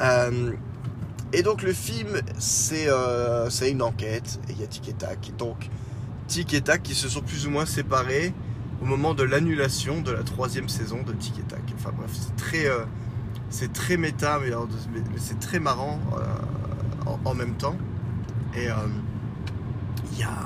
Euh, 0.00 0.52
et 1.32 1.42
donc 1.42 1.62
le 1.62 1.72
film, 1.72 2.20
c'est 2.38 2.88
euh, 2.88 3.48
une 3.68 3.82
enquête, 3.82 4.38
et 4.48 4.52
il 4.52 4.60
y 4.60 4.64
a 4.64 4.66
Tic 4.66 4.88
et 4.88 4.92
Tac. 4.92 5.32
Donc, 5.38 5.70
Tic 6.26 6.52
et 6.54 6.60
Tac 6.60 6.82
qui 6.82 6.94
se 6.94 7.08
sont 7.08 7.22
plus 7.22 7.46
ou 7.46 7.50
moins 7.50 7.66
séparés 7.66 8.34
au 8.82 8.84
moment 8.84 9.14
de 9.14 9.22
l'annulation 9.22 10.00
de 10.00 10.10
la 10.12 10.22
troisième 10.22 10.68
saison 10.68 11.02
de 11.02 11.12
Tic 11.12 11.38
et 11.38 11.42
Tac. 11.42 11.62
Enfin 11.74 11.90
bref, 11.96 12.10
c'est 12.12 12.36
très, 12.36 12.66
euh, 12.66 12.84
très 13.72 13.96
méta, 13.96 14.38
mais, 14.40 14.48
alors, 14.48 14.68
mais- 14.92 15.00
c'est 15.16 15.38
très 15.38 15.58
marrant 15.58 16.00
euh, 16.16 17.10
en, 17.24 17.34
même 17.34 17.54
temps. 17.54 17.76
Et 18.54 18.68
euh, 18.68 18.74
il 20.12 20.18
y 20.18 20.24
a, 20.24 20.36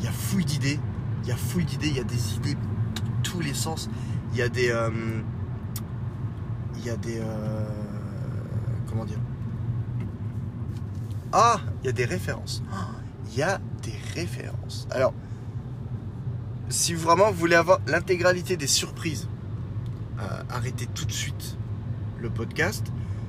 y 0.00 0.06
a 0.06 0.12
fouille 0.12 0.44
d'idées, 0.44 0.80
il 1.22 1.28
y 1.28 1.32
a 1.32 1.36
fouille 1.36 1.64
d'idées, 1.64 1.88
il 1.88 1.96
y 1.96 2.00
a 2.00 2.04
des 2.04 2.34
idées 2.36 2.56
tous 3.22 3.40
les 3.40 3.54
sens. 3.54 3.88
Il 4.32 4.38
y 4.38 4.42
a 4.42 4.48
des, 4.48 4.70
euh, 4.70 4.90
il 6.76 6.84
y 6.84 6.90
a 6.90 6.96
des, 6.96 7.20
euh, 7.20 7.68
comment 8.88 9.04
dire 9.04 9.18
Ah, 11.36 11.58
il 11.82 11.86
y 11.86 11.88
a 11.88 11.92
des 11.92 12.04
références. 12.04 12.62
Il 13.32 13.38
y 13.38 13.42
a 13.42 13.60
des 13.82 13.98
références. 14.14 14.86
Alors, 14.92 15.12
si 16.68 16.94
vraiment 16.94 17.32
vous 17.32 17.38
voulez 17.38 17.56
avoir 17.56 17.80
l'intégralité 17.88 18.56
des 18.56 18.68
surprises, 18.68 19.28
euh, 20.20 20.42
arrêtez 20.48 20.86
tout 20.86 21.04
de 21.04 21.10
suite 21.10 21.58
le 22.20 22.30
podcast. 22.30 22.86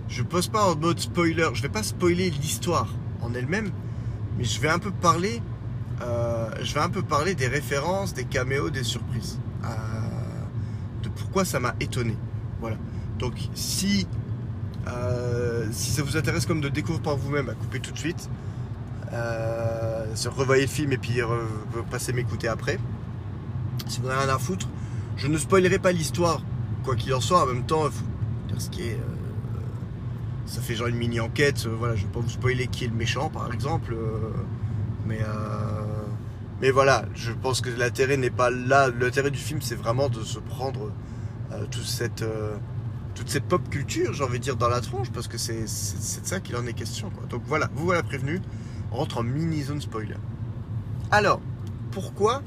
Je 0.08 0.22
pose 0.22 0.50
pas 0.50 0.72
en 0.72 0.76
mode 0.76 1.00
spoiler. 1.00 1.50
Je 1.56 1.64
vais 1.64 1.70
pas 1.70 1.82
spoiler 1.82 2.30
l'histoire 2.30 2.94
en 3.24 3.34
elle-même, 3.34 3.72
mais 4.38 4.44
je 4.44 4.62
vais 4.62 4.70
un 4.70 4.78
peu 4.78 4.92
parler. 4.92 5.42
euh, 6.02 6.52
je 6.62 6.78
un 6.78 6.90
peu 6.90 7.02
parler 7.02 7.34
des 7.34 7.48
références, 7.48 8.14
des 8.14 8.26
caméos, 8.26 8.70
des 8.70 8.84
surprises, 8.84 9.40
euh, 9.64 9.68
de 11.02 11.10
pourquoi 11.10 11.44
ça 11.44 11.60
m'a 11.60 11.74
étonné. 11.80 12.16
Voilà. 12.60 12.78
Donc 13.18 13.34
si 13.56 14.06
euh, 14.88 15.68
si 15.72 15.92
ça 15.92 16.04
vous 16.04 16.18
intéresse 16.18 16.46
comme 16.46 16.62
de 16.62 16.70
découvrir 16.70 17.02
par 17.02 17.16
vous-même, 17.18 17.50
à 17.50 17.54
couper 17.54 17.80
tout 17.80 17.92
de 17.92 17.98
suite. 17.98 18.30
Euh, 19.14 20.06
revoyez 20.36 20.64
le 20.64 20.68
film 20.70 20.92
et 20.92 20.98
puis 20.98 21.14
re- 21.20 21.84
passez 21.90 22.14
m'écouter 22.14 22.48
après. 22.48 22.80
Si 23.88 24.00
vous 24.02 24.08
n'avez 24.08 24.26
rien 24.26 24.34
à 24.34 24.40
foutre, 24.40 24.68
je 25.18 25.28
ne 25.28 25.38
spoilerai 25.38 25.80
pas 25.80 25.92
l'histoire, 25.92 26.42
quoi 26.84 26.96
qu'il 26.96 27.14
en 27.14 27.22
soit. 27.22 27.44
En 27.44 27.46
même 27.46 27.66
temps, 27.66 27.84
faut 27.84 28.04
dire 28.48 28.60
ce 28.62 28.70
euh, 28.80 28.98
ça 30.46 30.62
fait 30.62 30.76
genre 30.76 30.88
une 30.88 30.96
mini 30.98 31.20
enquête. 31.20 31.66
euh, 31.66 31.76
voilà, 31.78 31.96
je 31.96 32.04
vais 32.04 32.12
pas 32.12 32.20
vous 32.20 32.30
spoiler 32.30 32.68
qui 32.68 32.86
est 32.86 32.88
le 32.88 32.94
méchant, 32.96 33.30
par 33.30 33.54
exemple. 33.54 33.94
euh, 33.94 34.32
mais 35.06 35.20
euh, 35.22 35.82
mais 36.62 36.72
voilà, 36.72 37.06
je 37.14 37.32
pense 37.32 37.62
que 37.62 37.70
l'intérêt 37.70 38.18
n'est 38.18 38.30
pas 38.30 38.50
là. 38.50 38.90
L'intérêt 38.90 39.30
du 39.32 39.38
film, 39.40 39.62
c'est 39.62 39.76
vraiment 39.76 40.10
de 40.10 40.24
se 40.24 40.40
prendre 40.40 40.92
euh, 41.52 41.66
toute 41.70 41.84
cette 41.86 42.22
euh, 42.22 42.56
toute 43.16 43.30
cette 43.30 43.46
pop 43.46 43.68
culture, 43.70 44.14
j'ai 44.14 44.24
envie 44.24 44.40
de 44.40 44.44
dire, 44.44 44.58
dans 44.58 44.68
la 44.68 44.82
tronche, 44.82 45.10
parce 45.10 45.28
que 45.28 45.38
c'est 45.38 45.64
de 45.64 45.68
ça 46.28 46.40
qu'il 46.42 46.56
en 46.58 46.68
est 46.68 46.74
question. 46.74 47.10
Quoi. 47.10 47.26
Donc 47.28 47.42
voilà, 47.48 47.70
vous 47.74 47.86
voilà 47.86 48.04
prévenu. 48.04 48.42
On 48.92 48.98
rentre 48.98 49.18
en 49.18 49.24
mini 49.24 49.64
zone 49.64 49.82
spoiler. 49.82 50.18
Alors, 51.12 51.42
pourquoi 51.92 52.44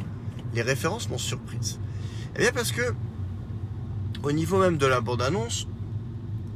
les 0.55 0.63
références 0.63 1.09
m'ont 1.09 1.19
surprise? 1.19 1.81
Eh 2.37 2.41
bien 2.41 2.53
parce 2.53 2.71
que 2.71 2.95
au 4.23 4.33
niveau 4.33 4.59
même 4.59 4.77
de 4.77 4.87
la 4.87 5.01
bande-annonce, 5.01 5.67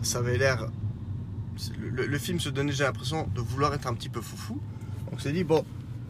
ça 0.02 0.18
avait 0.18 0.38
l'air. 0.38 0.68
Le, 1.80 2.18
film 2.18 2.40
se 2.40 2.48
donnait, 2.48 2.72
j'ai 2.72 2.84
l'impression, 2.84 3.28
de 3.34 3.40
vouloir 3.40 3.72
être 3.74 3.86
un 3.86 3.94
petit 3.94 4.08
peu 4.08 4.20
foufou. 4.20 4.60
On 5.12 5.18
s'est 5.18 5.32
dit, 5.32 5.44
bon, 5.44 5.64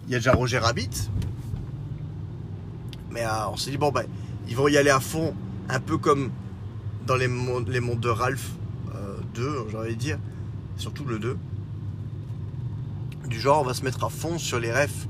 il 0.06 0.12
y 0.12 0.14
a 0.14 0.18
déjà 0.18 0.32
Roger 0.32 0.58
Rabbit. 0.58 1.10
Mais 3.10 3.24
euh, 3.24 3.48
on 3.48 3.56
s'est 3.56 3.70
dit, 3.70 3.76
bon, 3.76 3.90
ben, 3.90 4.04
ils 4.48 4.56
vont 4.56 4.68
y 4.68 4.76
aller 4.76 4.90
à 4.90 5.00
fond, 5.00 5.34
un 5.68 5.80
peu 5.80 5.98
comme 5.98 6.30
dans 7.06 7.16
les 7.16 7.28
mondes, 7.28 7.68
les 7.68 7.80
mondes 7.80 8.00
de 8.00 8.08
Ralph 8.08 8.50
euh, 8.94 9.16
2, 9.34 9.66
j'ai 9.70 9.76
envie 9.76 9.94
de 9.94 10.00
dire, 10.00 10.18
surtout 10.76 11.04
le 11.04 11.18
2. 11.18 11.36
Du 13.28 13.40
genre, 13.40 13.62
on 13.62 13.64
va 13.64 13.74
se 13.74 13.84
mettre 13.84 14.04
à 14.04 14.08
fond 14.08 14.38
sur 14.38 14.58
les 14.60 14.72
rêves. 14.72 15.06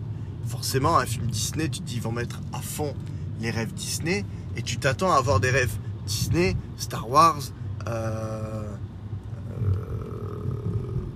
Forcément, 0.46 0.98
un 0.98 1.06
film 1.06 1.26
Disney, 1.26 1.68
tu 1.68 1.80
te 1.80 1.84
dis, 1.84 1.96
ils 1.96 2.02
vont 2.02 2.12
mettre 2.12 2.40
à 2.52 2.60
fond 2.60 2.94
les 3.40 3.50
rêves 3.50 3.72
Disney, 3.72 4.24
et 4.56 4.62
tu 4.62 4.76
t'attends 4.76 5.12
à 5.12 5.16
avoir 5.16 5.40
des 5.40 5.50
rêves 5.50 5.76
Disney, 6.06 6.56
Star 6.76 7.08
Wars, 7.08 7.40
euh, 7.88 8.62
euh, 9.50 9.62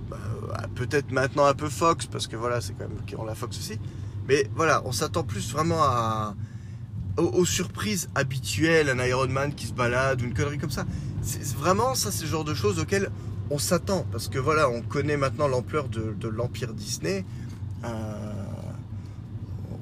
bah, 0.09 0.17
peut-être 0.75 1.11
maintenant 1.11 1.45
un 1.45 1.53
peu 1.53 1.69
Fox, 1.69 2.05
parce 2.05 2.27
que 2.27 2.35
voilà, 2.35 2.61
c'est 2.61 2.73
quand 2.73 2.87
même 2.87 3.03
qui 3.05 3.15
ont 3.15 3.25
la 3.25 3.35
Fox 3.35 3.57
aussi. 3.57 3.79
Mais 4.27 4.49
voilà, 4.55 4.81
on 4.85 4.91
s'attend 4.91 5.23
plus 5.23 5.51
vraiment 5.51 5.81
à, 5.81 6.35
aux, 7.17 7.45
surprises 7.45 8.09
habituelles, 8.15 8.89
un 8.89 9.03
Iron 9.05 9.27
Man 9.27 9.53
qui 9.53 9.67
se 9.67 9.73
balade 9.73 10.21
ou 10.21 10.25
une 10.25 10.33
connerie 10.33 10.57
comme 10.57 10.71
ça. 10.71 10.85
C'est 11.21 11.55
vraiment 11.55 11.95
ça, 11.95 12.11
c'est 12.11 12.23
le 12.23 12.29
genre 12.29 12.43
de 12.43 12.53
choses 12.53 12.79
auxquelles 12.79 13.09
on 13.49 13.57
s'attend 13.59 14.05
parce 14.11 14.27
que 14.27 14.39
voilà, 14.39 14.69
on 14.69 14.81
connaît 14.81 15.17
maintenant 15.17 15.47
l'ampleur 15.47 15.87
de, 15.89 16.27
l'empire 16.27 16.73
Disney. 16.73 17.25
Euh, 17.83 17.87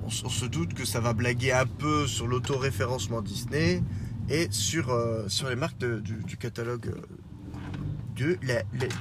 on, 0.06 0.30
se 0.30 0.46
doute 0.46 0.74
que 0.74 0.86
ça 0.86 1.00
va 1.00 1.14
blaguer 1.14 1.52
un 1.52 1.66
peu 1.66 2.08
sur 2.08 2.28
l'autoréférencement 2.28 3.22
Disney 3.22 3.82
et 4.30 4.48
sur, 4.52 4.92
euh, 4.92 5.28
sur 5.28 5.50
les 5.50 5.56
marques 5.56 5.84
du, 5.84 6.38
catalogue 6.38 6.92
euh, 8.20 8.36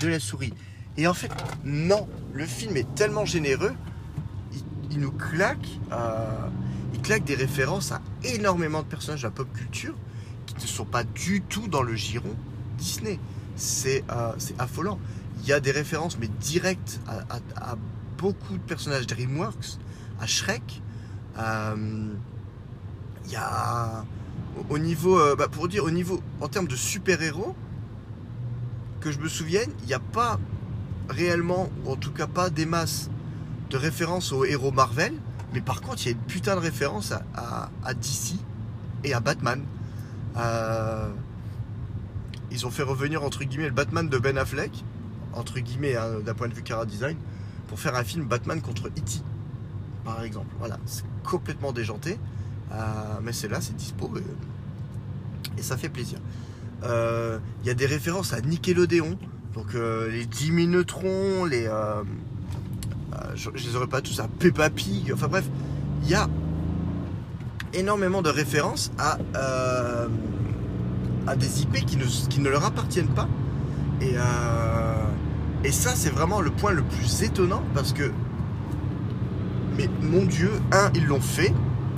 de 0.00 0.06
la, 0.06 0.20
souris. 0.20 0.54
Et 0.96 1.06
en 1.06 1.14
fait, 1.14 1.30
non, 1.64 2.08
le 2.32 2.46
film 2.46 2.76
est 2.76 2.94
tellement 2.94 3.24
généreux, 3.24 3.74
il, 4.90 5.00
nous 5.00 5.10
claque, 5.10 5.66
claque 7.04 7.24
des 7.24 7.34
références 7.36 7.92
à 7.92 8.00
énormément 8.24 8.82
de 8.82 8.86
personnages 8.88 9.20
de 9.22 9.26
la 9.26 9.30
pop 9.30 9.46
culture 9.52 9.94
qui 10.46 10.54
ne 10.56 10.60
sont 10.66 10.86
pas 10.86 11.04
du 11.04 11.42
tout 11.42 11.68
dans 11.68 11.82
le 11.82 11.94
giron 11.94 12.34
Disney. 12.78 13.20
C'est 13.56 14.02
euh, 14.10 14.32
affolant. 14.58 14.98
Il 15.42 15.46
y 15.48 15.52
a 15.52 15.60
des 15.60 15.70
références, 15.70 16.18
mais 16.18 16.28
directes 16.40 16.98
à, 17.06 17.76
beaucoup 18.18 18.54
de 18.54 18.62
personnages 18.62 19.06
DreamWorks, 19.06 19.78
à 20.20 20.26
Shrek. 20.26 20.82
Euh, 21.38 22.08
Il 23.26 23.32
y 23.32 23.36
a 23.36 24.04
au- 24.58 24.74
au 24.74 24.78
niveau, 24.78 25.18
euh, 25.18 25.34
bah, 25.36 25.48
pour 25.48 25.68
dire 25.68 25.84
au 25.84 25.90
niveau, 25.90 26.22
en 26.40 26.48
termes 26.48 26.68
de 26.68 26.76
super-héros, 26.76 27.54
que 29.00 29.10
je 29.12 29.18
me 29.18 29.28
souvienne, 29.28 29.70
il 29.82 29.86
n'y 29.86 29.94
a 29.94 29.98
pas 29.98 30.38
réellement, 31.08 31.68
ou 31.84 31.92
en 31.92 31.96
tout 31.96 32.12
cas 32.12 32.26
pas 32.26 32.48
des 32.50 32.66
masses 32.66 33.10
de 33.70 33.76
références 33.76 34.32
aux 34.32 34.44
héros 34.44 34.72
Marvel, 34.72 35.12
Mais 35.54 35.60
par 35.60 35.80
contre, 35.80 36.02
il 36.02 36.06
y 36.06 36.08
a 36.08 36.12
une 36.12 36.26
putain 36.26 36.56
de 36.56 36.60
référence 36.60 37.12
à, 37.12 37.94
DC 37.94 38.34
et 39.04 39.14
à 39.14 39.20
Batman. 39.20 39.62
Euh, 40.36 41.08
ils 42.50 42.66
ont 42.66 42.70
fait 42.70 42.82
revenir 42.82 43.22
entre 43.22 43.44
guillemets 43.44 43.68
le 43.68 43.72
Batman 43.72 44.08
de 44.08 44.18
Ben 44.18 44.36
Affleck, 44.36 44.72
entre 45.32 45.60
guillemets 45.60 45.94
hein, 45.94 46.18
d'un 46.26 46.34
point 46.34 46.48
de 46.48 46.54
vue 46.54 46.64
cara 46.64 46.84
design, 46.86 47.16
pour 47.68 47.78
faire 47.78 47.94
un 47.94 48.02
film 48.02 48.26
Batman 48.26 48.60
contre 48.60 48.88
E.T. 48.88 49.22
Par 50.04 50.24
exemple. 50.24 50.52
Voilà, 50.58 50.78
c'est 50.86 51.04
complètement 51.22 51.72
déjanté. 51.72 52.18
Euh, 52.72 52.76
mais 53.22 53.32
c'est 53.32 53.48
là, 53.48 53.60
c'est 53.60 53.76
dispo 53.76 54.10
et, 55.56 55.62
ça 55.62 55.76
fait 55.76 55.88
plaisir. 55.88 56.18
Euh, 56.82 57.38
il 57.62 57.68
y 57.68 57.70
a 57.70 57.74
des 57.74 57.86
références 57.86 58.32
à 58.32 58.40
Nickelodeon, 58.40 59.16
donc 59.54 59.74
les 59.74 60.26
Jimmy 60.32 60.66
Neutron, 60.66 61.44
les 61.44 61.68
je, 63.34 63.50
je, 63.54 63.68
les 63.68 63.76
aurais 63.76 63.86
pas 63.86 64.00
tous 64.00 64.20
à 64.20 64.28
Peppa 64.28 64.70
Pig. 64.70 65.12
Enfin 65.12 65.28
bref, 65.28 65.44
il 66.02 66.10
y 66.10 66.14
a 66.14 66.28
énormément 67.74 68.22
de 68.22 68.30
références 68.30 68.92
à, 68.98 69.18
euh, 69.36 70.08
des 71.36 71.62
IP 71.62 71.84
qui 71.84 72.40
ne, 72.40 72.48
leur 72.48 72.64
appartiennent 72.64 73.08
pas. 73.08 73.28
Et, 74.00 74.14
euh, 74.16 75.04
et 75.64 75.72
ça, 75.72 75.92
c'est 75.94 76.10
vraiment 76.10 76.40
le 76.40 76.50
point 76.50 76.72
le 76.72 76.82
plus 76.82 77.22
étonnant 77.22 77.62
parce 77.74 77.92
que, 77.92 78.12
mais 79.76 79.88
mon 80.02 80.24
Dieu, 80.24 80.50
un, 80.72 80.90
ils 80.94 81.06
l'ont 81.06 81.20
fait, 81.20 81.52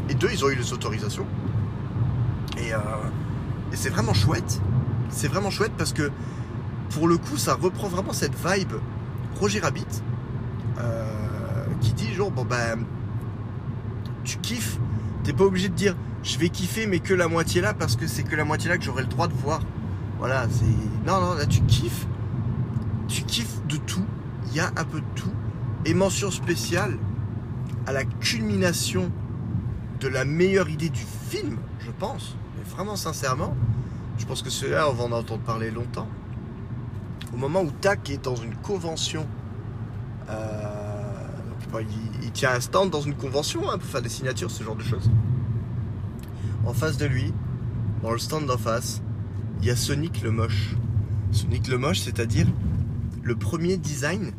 et 0.08 0.14
deux, 0.14 0.28
ils 0.32 0.44
ont 0.44 0.48
eu 0.48 0.54
les 0.54 0.72
autorisations. 0.72 1.26
Et, 2.58 2.72
euh, 2.72 2.78
et 3.72 3.76
c'est 3.76 3.90
vraiment 3.90 4.14
chouette. 4.14 4.60
C'est 5.10 5.28
vraiment 5.28 5.50
chouette 5.50 5.72
parce 5.76 5.92
que, 5.92 6.10
pour 6.90 7.08
le 7.08 7.18
coup, 7.18 7.36
ça 7.36 7.54
reprend 7.54 7.88
vraiment 7.88 8.12
cette 8.12 8.34
vibe 8.34 8.74
Roger 9.40 9.60
Rabbit 9.60 9.86
bon 12.24 12.44
ben 12.44 12.84
tu 14.24 14.38
kiffes, 14.38 14.78
t'es 15.22 15.32
pas 15.32 15.44
obligé 15.44 15.68
de 15.68 15.74
dire 15.74 15.94
je 16.22 16.38
vais 16.38 16.48
kiffer 16.48 16.86
mais 16.86 16.98
que 16.98 17.14
la 17.14 17.28
moitié 17.28 17.60
là 17.60 17.74
parce 17.74 17.94
que 17.94 18.06
c'est 18.06 18.22
que 18.22 18.34
la 18.34 18.44
moitié 18.44 18.68
là 18.68 18.78
que 18.78 18.84
j'aurai 18.84 19.02
le 19.02 19.08
droit 19.08 19.28
de 19.28 19.34
voir. 19.34 19.60
Voilà, 20.18 20.46
c'est. 20.50 20.64
Non, 21.06 21.20
non, 21.20 21.34
là 21.34 21.46
tu 21.46 21.60
kiffes. 21.62 22.06
Tu 23.06 23.22
kiffes 23.22 23.64
de 23.68 23.76
tout. 23.76 24.04
Il 24.48 24.56
y 24.56 24.60
a 24.60 24.68
un 24.76 24.84
peu 24.84 25.00
de 25.00 25.06
tout. 25.14 25.30
Et 25.84 25.94
mention 25.94 26.30
spéciale 26.30 26.98
à 27.86 27.92
la 27.92 28.04
culmination 28.04 29.12
de 30.00 30.08
la 30.08 30.24
meilleure 30.24 30.68
idée 30.68 30.88
du 30.88 31.04
film, 31.28 31.58
je 31.80 31.90
pense. 31.90 32.36
Mais 32.56 32.64
vraiment 32.64 32.96
sincèrement, 32.96 33.54
je 34.18 34.24
pense 34.24 34.42
que 34.42 34.50
celui-là, 34.50 34.88
on 34.90 34.94
va 34.94 35.04
en 35.04 35.12
entendre 35.12 35.42
parler 35.42 35.70
longtemps. 35.70 36.08
Au 37.32 37.36
moment 37.36 37.60
où 37.60 37.70
Tac 37.70 38.10
est 38.10 38.24
dans 38.24 38.34
une 38.34 38.54
convention 38.56 39.26
euh, 40.28 40.85
il, 42.22 42.30
tient 42.32 42.52
un 42.52 42.60
stand 42.60 42.90
dans 42.90 43.00
une 43.00 43.14
convention 43.14 43.70
hein, 43.70 43.78
pour 43.78 43.88
faire 43.88 44.02
des 44.02 44.08
signatures, 44.08 44.50
ce 44.50 44.62
genre 44.62 44.76
de 44.76 44.82
choses. 44.82 45.10
En 46.64 46.72
face 46.72 46.96
de 46.96 47.06
lui, 47.06 47.32
dans 48.02 48.12
le 48.12 48.18
stand 48.18 48.46
d'en 48.46 48.58
face, 48.58 49.02
il 49.60 49.66
y 49.66 49.70
a 49.70 49.76
Sonic 49.76 50.22
le 50.22 50.30
Moche. 50.30 50.74
Sonic 51.30 51.68
le 51.68 51.78
Moche, 51.78 52.00
c'est-à-dire 52.00 52.46
le 53.22 53.36
premier 53.36 53.76
design 53.76 54.32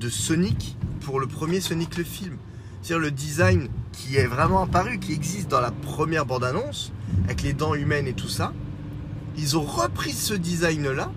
de 0.00 0.08
Sonic 0.08 0.76
pour 1.00 1.20
le 1.20 1.26
premier 1.26 1.60
Sonic 1.60 1.96
le 1.96 2.04
film. 2.04 2.36
C'est-à-dire 2.82 3.04
le 3.04 3.10
design 3.10 3.68
qui 3.92 4.16
est 4.16 4.26
vraiment 4.26 4.62
apparu, 4.62 4.98
qui 4.98 5.12
existe 5.12 5.48
dans 5.48 5.60
la 5.60 5.70
première 5.70 6.26
bande-annonce, 6.26 6.92
avec 7.24 7.42
les 7.42 7.52
dents 7.52 7.74
humaines 7.74 8.06
et 8.06 8.12
tout 8.12 8.28
ça. 8.28 8.52
Ils 9.36 9.56
ont 9.56 9.62
repris 9.62 10.12
ce 10.12 10.34
design-là 10.34 11.10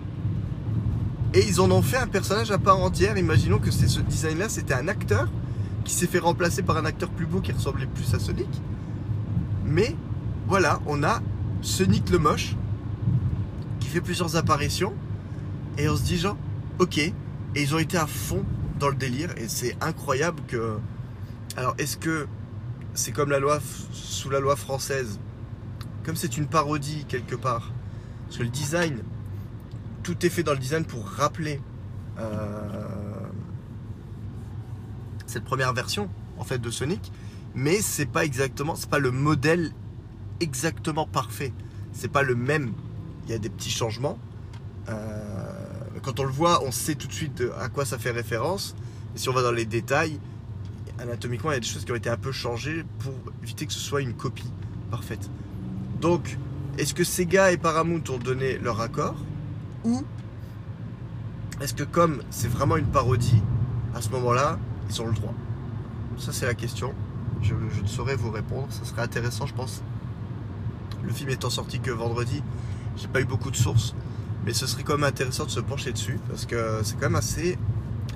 et 1.32 1.46
ils 1.46 1.60
en 1.60 1.70
ont 1.70 1.82
fait 1.82 1.96
un 1.96 2.06
personnage 2.06 2.50
à 2.50 2.58
part 2.58 2.80
entière. 2.80 3.16
Imaginons 3.16 3.58
que 3.58 3.70
ce 3.70 4.00
design-là, 4.00 4.48
c'était 4.48 4.74
un 4.74 4.88
acteur 4.88 5.28
qui 5.84 5.94
s'est 5.94 6.06
fait 6.06 6.18
remplacer 6.18 6.62
par 6.62 6.76
un 6.76 6.84
acteur 6.84 7.08
plus 7.10 7.26
beau 7.26 7.40
qui 7.40 7.52
ressemblait 7.52 7.86
plus 7.86 8.14
à 8.14 8.18
Sonic. 8.18 8.48
Mais 9.64 9.94
voilà, 10.46 10.80
on 10.86 11.02
a 11.02 11.20
Sonic 11.62 12.10
le 12.10 12.18
moche 12.18 12.56
qui 13.78 13.88
fait 13.88 14.00
plusieurs 14.00 14.36
apparitions 14.36 14.92
et 15.78 15.88
on 15.88 15.96
se 15.96 16.02
dit 16.02 16.18
genre, 16.18 16.36
ok, 16.78 16.98
et 16.98 17.14
ils 17.54 17.74
ont 17.74 17.78
été 17.78 17.96
à 17.96 18.06
fond 18.06 18.44
dans 18.78 18.88
le 18.88 18.94
délire 18.94 19.30
et 19.36 19.48
c'est 19.48 19.76
incroyable 19.80 20.42
que. 20.48 20.78
Alors 21.56 21.74
est-ce 21.78 21.96
que 21.96 22.26
c'est 22.94 23.12
comme 23.12 23.30
la 23.30 23.38
loi 23.38 23.58
sous 23.92 24.30
la 24.30 24.40
loi 24.40 24.56
française, 24.56 25.18
comme 26.04 26.16
c'est 26.16 26.36
une 26.36 26.46
parodie 26.46 27.04
quelque 27.08 27.34
part, 27.34 27.72
parce 28.26 28.38
que 28.38 28.42
le 28.44 28.48
design, 28.48 29.02
tout 30.02 30.24
est 30.24 30.28
fait 30.30 30.42
dans 30.42 30.52
le 30.52 30.58
design 30.58 30.84
pour 30.84 31.06
rappeler. 31.06 31.60
Euh, 32.18 33.09
cette 35.30 35.44
première 35.44 35.72
version 35.72 36.08
en 36.38 36.44
fait 36.44 36.58
de 36.58 36.70
Sonic, 36.70 37.12
mais 37.54 37.80
c'est 37.80 38.06
pas 38.06 38.24
exactement, 38.24 38.74
c'est 38.74 38.90
pas 38.90 38.98
le 38.98 39.10
modèle 39.10 39.72
exactement 40.40 41.06
parfait. 41.06 41.52
C'est 41.92 42.10
pas 42.10 42.22
le 42.22 42.34
même. 42.34 42.72
Il 43.24 43.30
y 43.30 43.34
a 43.34 43.38
des 43.38 43.50
petits 43.50 43.70
changements. 43.70 44.18
Euh, 44.88 45.70
quand 46.02 46.20
on 46.20 46.24
le 46.24 46.30
voit, 46.30 46.64
on 46.64 46.70
sait 46.70 46.94
tout 46.94 47.06
de 47.06 47.12
suite 47.12 47.42
à 47.60 47.68
quoi 47.68 47.84
ça 47.84 47.98
fait 47.98 48.10
référence. 48.10 48.74
Et 49.14 49.18
si 49.18 49.28
on 49.28 49.32
va 49.32 49.42
dans 49.42 49.52
les 49.52 49.66
détails, 49.66 50.18
anatomiquement, 50.98 51.50
il 51.50 51.54
y 51.54 51.56
a 51.56 51.60
des 51.60 51.66
choses 51.66 51.84
qui 51.84 51.92
ont 51.92 51.96
été 51.96 52.08
un 52.08 52.16
peu 52.16 52.32
changées 52.32 52.84
pour 53.00 53.12
éviter 53.42 53.66
que 53.66 53.72
ce 53.72 53.80
soit 53.80 54.00
une 54.00 54.14
copie 54.14 54.50
parfaite. 54.90 55.30
Donc, 56.00 56.38
est-ce 56.78 56.94
que 56.94 57.04
Sega 57.04 57.52
et 57.52 57.56
Paramount 57.56 58.02
ont 58.08 58.18
donné 58.18 58.58
leur 58.58 58.80
accord 58.80 59.16
Ou 59.84 60.02
est-ce 61.60 61.74
que 61.74 61.84
comme 61.84 62.22
c'est 62.30 62.48
vraiment 62.48 62.76
une 62.76 62.86
parodie, 62.86 63.42
à 63.94 64.00
ce 64.00 64.08
moment-là, 64.10 64.58
ont 64.98 65.06
le 65.06 65.14
droit 65.14 65.34
Ça, 66.18 66.32
c'est 66.32 66.46
la 66.46 66.54
question. 66.54 66.92
Je, 67.42 67.54
ne 67.54 67.86
saurais 67.86 68.16
vous 68.16 68.30
répondre. 68.30 68.66
Ça 68.70 68.84
serait 68.84 69.02
intéressant, 69.02 69.46
je 69.46 69.54
pense. 69.54 69.82
Le 71.02 71.12
film 71.12 71.30
étant 71.30 71.50
sorti 71.50 71.80
que 71.80 71.90
vendredi, 71.90 72.42
j'ai 72.96 73.08
pas 73.08 73.20
eu 73.20 73.24
beaucoup 73.24 73.50
de 73.50 73.56
sources, 73.56 73.94
mais 74.44 74.52
ce 74.52 74.66
serait 74.66 74.82
quand 74.82 74.94
même 74.94 75.04
intéressant 75.04 75.44
de 75.44 75.50
se 75.50 75.60
pencher 75.60 75.92
dessus 75.92 76.18
parce 76.28 76.44
que 76.44 76.80
c'est 76.82 76.94
quand 76.94 77.06
même 77.06 77.16
assez, 77.16 77.58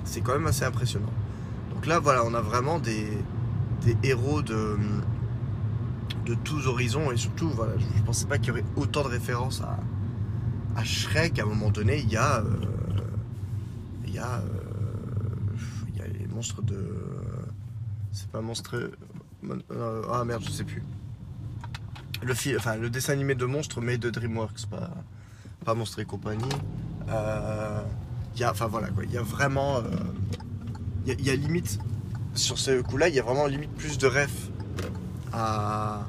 c'est 0.03 0.21
quand 0.21 0.33
même 0.33 0.47
assez 0.47 0.63
impressionnant. 0.63 1.11
Donc 1.73 1.87
là, 1.87 1.99
voilà, 1.99 2.23
on 2.25 2.33
a 2.33 2.41
vraiment 2.41 2.79
des, 2.79 3.09
héros 4.03 4.41
de 4.41 4.77
de 6.25 6.33
tous 6.33 6.65
horizons 6.67 7.11
et 7.11 7.17
surtout, 7.17 7.49
voilà, 7.49 7.73
je, 7.77 7.85
ne 7.99 8.03
pensais 8.03 8.25
pas 8.25 8.37
qu'il 8.39 8.47
y 8.47 8.51
aurait 8.51 8.65
autant 8.75 9.03
de 9.03 9.09
références 9.09 9.61
à, 9.61 9.77
à 10.75 10.83
Shrek. 10.83 11.39
À 11.39 11.43
un 11.43 11.45
moment 11.45 11.69
donné, 11.69 11.99
il 11.99 12.11
y 12.11 12.17
a, 12.17 12.39
euh, 12.39 12.43
il 14.07 14.13
y 14.13 14.19
a 14.19 14.39
euh, 14.39 14.64
monstre 16.35 16.61
de. 16.61 16.77
C'est 18.11 18.29
pas 18.29 18.41
monstre. 18.41 18.91
Euh, 19.71 20.01
ah 20.11 20.23
merde, 20.25 20.43
je 20.45 20.51
sais 20.51 20.63
plus. 20.63 20.83
Le, 22.21 22.33
film, 22.33 22.57
enfin, 22.57 22.75
le 22.75 22.89
dessin 22.89 23.13
animé 23.13 23.35
de 23.35 23.45
monstre, 23.45 23.81
mais 23.81 23.97
de 23.97 24.09
Dreamworks, 24.09 24.65
pas, 24.69 24.89
pas 25.63 25.73
Monstre 25.73 25.99
et 25.99 26.05
compagnie. 26.05 26.43
Euh, 27.09 27.81
y 28.35 28.43
a, 28.43 28.51
enfin 28.51 28.67
voilà 28.67 28.89
quoi, 28.89 29.03
il 29.03 29.11
y 29.11 29.17
a 29.17 29.21
vraiment. 29.21 29.81
Il 31.05 31.11
euh, 31.11 31.15
y, 31.19 31.29
a 31.29 31.35
limite, 31.35 31.79
sur 32.33 32.57
ce 32.57 32.81
coup-là, 32.81 33.09
il 33.09 33.15
y 33.15 33.19
a 33.19 33.23
vraiment 33.23 33.45
limite 33.47 33.71
plus 33.73 33.97
de 33.97 34.07
refs 34.07 34.49
à, 35.31 36.05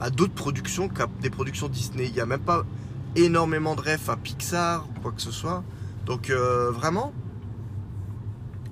à 0.00 0.10
d'autres 0.10 0.34
productions 0.34 0.88
qu'à 0.88 1.06
des 1.20 1.30
productions 1.30 1.68
Disney. 1.68 2.06
Il 2.06 2.12
n'y 2.12 2.20
a 2.20 2.26
même 2.26 2.40
pas 2.40 2.64
énormément 3.16 3.74
de 3.74 3.80
refs 3.80 4.08
à 4.08 4.16
Pixar 4.16 4.86
ou 4.88 5.00
quoi 5.00 5.12
que 5.12 5.22
ce 5.22 5.32
soit. 5.32 5.64
Donc 6.06 6.30
euh, 6.30 6.70
vraiment, 6.70 7.12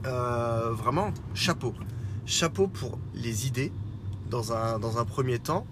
euh, 0.09 0.73
vraiment, 0.73 1.13
chapeau. 1.35 1.75
Chapeau 2.27 2.67
pour 2.67 2.99
les 3.15 3.47
idées, 3.47 3.73
dans 4.31 4.53
un, 4.53 4.79
dans 4.79 4.99
un 4.99 5.05
premier 5.05 5.39
temps. 5.39 5.67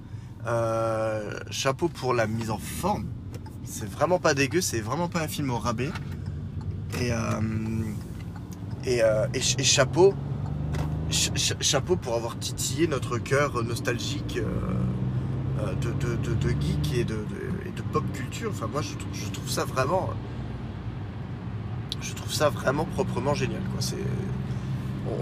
Euh, 0.47 1.39
chapeau 1.51 1.89
pour 1.89 2.15
la 2.15 2.27
mise 2.27 2.51
en 2.51 2.59
forme. 2.59 3.07
C'est 3.65 3.89
vraiment 3.89 4.19
pas 4.19 4.35
dégueu, 4.35 4.61
c'est 4.61 4.81
vraiment 4.81 5.09
pas 5.09 5.23
un 5.23 5.29
film 5.29 5.51
au 5.51 5.59
rabais. 5.59 5.91
Et, 7.01 7.13
euh, 7.13 7.83
et, 9.35 9.41
chapeau, 9.41 10.15
chapeau 11.11 11.97
pour 11.97 12.15
avoir 12.15 12.39
titillé 12.39 12.87
notre 12.87 13.19
cœur 13.19 13.63
nostalgique 13.65 14.39
de, 15.81 15.91
de, 15.91 16.51
geek 16.51 16.95
et 16.95 17.05
de, 17.05 17.19
pop 17.93 18.05
culture. 18.13 18.51
Enfin, 18.51 18.69
moi, 18.69 18.83
je 18.83 19.31
trouve 19.31 19.51
ça 19.51 19.65
vraiment 19.65 20.11
je 22.07 22.15
trouve 22.15 22.33
ça 22.33 22.49
vraiment 22.51 22.85
proprement 22.85 23.35
génial. 23.35 23.63
Quoi. 23.73 23.81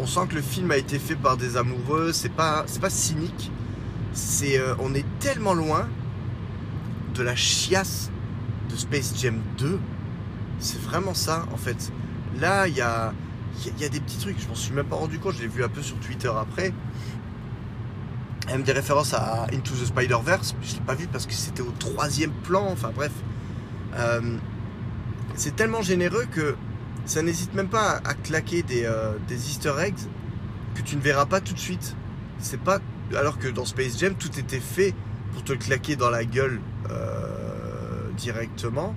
On, 0.01 0.07
sent 0.07 0.27
que 0.29 0.35
le 0.35 0.43
film 0.43 0.71
a 0.71 0.77
été 0.77 0.99
fait 0.99 1.17
par 1.17 1.37
des 1.37 1.57
amoureux. 1.57 2.13
C'est 2.13 2.33
pas, 2.33 2.65
pas 2.81 2.91
cynique. 2.91 3.51
Euh, 4.45 4.75
on 4.79 4.95
est 4.95 5.05
tellement 5.19 5.55
loin 5.55 5.89
de 7.15 7.23
la 7.23 7.35
chiasse 7.35 8.11
de 8.71 8.77
Space 8.77 9.15
Jam 9.21 9.41
2. 9.59 9.79
C'est 10.59 10.81
vraiment 10.81 11.15
ça, 11.15 11.47
en 11.53 11.57
fait. 11.57 11.93
Là, 12.41 12.67
il 12.69 12.77
y 12.77 12.81
a, 12.81 13.13
y, 13.79 13.85
a 13.85 13.89
des 13.89 14.01
petits 14.01 14.19
trucs. 14.19 14.41
Je 14.41 14.49
m'en 14.49 14.55
suis 14.55 14.73
même 14.73 14.87
pas 14.87 14.97
rendu 14.97 15.19
compte. 15.19 15.35
Je 15.35 15.43
l'ai 15.43 15.49
vu 15.49 15.65
un 15.65 15.69
peu 15.69 15.83
sur 15.83 15.99
Twitter 15.99 16.31
après. 16.39 16.73
Même 18.49 18.63
des 18.63 18.73
références 18.73 19.15
à 19.15 19.47
Into 19.53 19.75
the 19.75 19.87
Spider-Verse. 19.87 20.55
Je 20.63 20.75
l'ai 20.75 20.81
pas 20.81 20.95
vu 20.95 21.07
parce 21.07 21.27
que 21.27 21.33
c'était 21.33 21.63
au 21.63 21.73
troisième 21.79 22.33
plan. 22.33 22.69
Enfin 22.71 22.91
bref. 22.95 23.13
Euh, 23.97 24.37
c'est 25.35 25.57
tellement 25.57 25.83
généreux 25.83 26.27
que 26.31 26.55
ça 27.07 27.23
n'hésite 27.23 27.55
même 27.55 27.69
pas 27.69 28.01
à 28.05 28.15
claquer 28.15 28.63
des, 28.63 28.85
euh, 28.85 29.13
des 29.29 29.49
easter 29.51 29.75
eggs 29.79 29.99
que 30.75 30.83
tu 30.83 30.97
ne 30.97 31.01
verras 31.01 31.27
pas 31.27 31.41
tout 31.41 31.55
de 31.55 31.59
suite. 31.59 31.95
c'est 32.39 32.61
pas. 32.61 32.79
Alors 33.17 33.39
que 33.39 33.49
dans 33.49 33.65
Space 33.65 33.99
Jam, 33.99 34.15
tout 34.15 34.39
était 34.39 34.61
fait 34.61 34.95
pour 35.33 35.45
te 35.45 35.53
claquer 35.53 35.95
dans 35.97 36.11
la 36.11 36.25
gueule 36.25 36.61
euh, 36.91 38.09
directement 38.17 38.95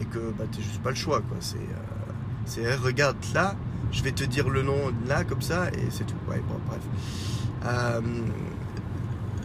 et 0.00 0.04
que 0.04 0.18
bah, 0.38 0.44
t'es 0.50 0.62
juste 0.62 0.82
pas 0.82 0.90
le 0.90 0.96
choix, 0.96 1.20
quoi. 1.20 1.38
C'est. 1.40 1.56
euh, 1.56 2.12
c'est 2.44 2.74
regarde 2.76 3.16
là, 3.34 3.56
je 3.90 4.02
vais 4.02 4.12
te 4.12 4.22
dire 4.22 4.48
le 4.48 4.62
nom 4.62 4.92
là 5.08 5.24
comme 5.24 5.42
ça 5.42 5.68
et 5.70 5.90
c'est 5.90 6.04
tout. 6.06 6.14
Bref. 6.26 6.40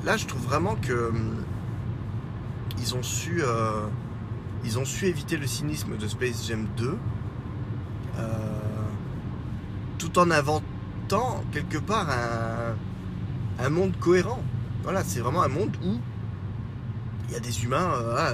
Là, 0.04 0.17
je 0.17 0.26
trouve 0.26 0.41
vraiment 0.41 0.76
que 0.76 1.12
ils 2.80 2.95
ont 2.95 3.04
su, 3.04 3.41
ils 4.63 4.80
ont 4.80 4.86
su 4.86 5.06
éviter 5.08 5.38
le 5.38 5.47
cynisme 5.47 5.95
de 5.97 6.08
Space 6.08 6.47
Jam 6.47 6.67
2, 6.78 6.88
euh, 6.88 6.95
tout 9.97 10.17
en 10.19 10.31
inventant 10.31 11.43
quelque 11.51 11.77
part 11.77 12.07
un, 13.60 13.69
monde 13.69 13.93
cohérent. 13.99 14.41
Voilà, 14.84 15.03
c'est 15.03 15.19
vraiment 15.19 15.43
un 15.43 15.47
monde 15.47 15.75
où 15.86 15.97
il 17.27 17.34
y 17.34 17.36
a 17.36 17.39
des 17.39 17.63
humains. 17.63 17.91
euh, 17.93 18.34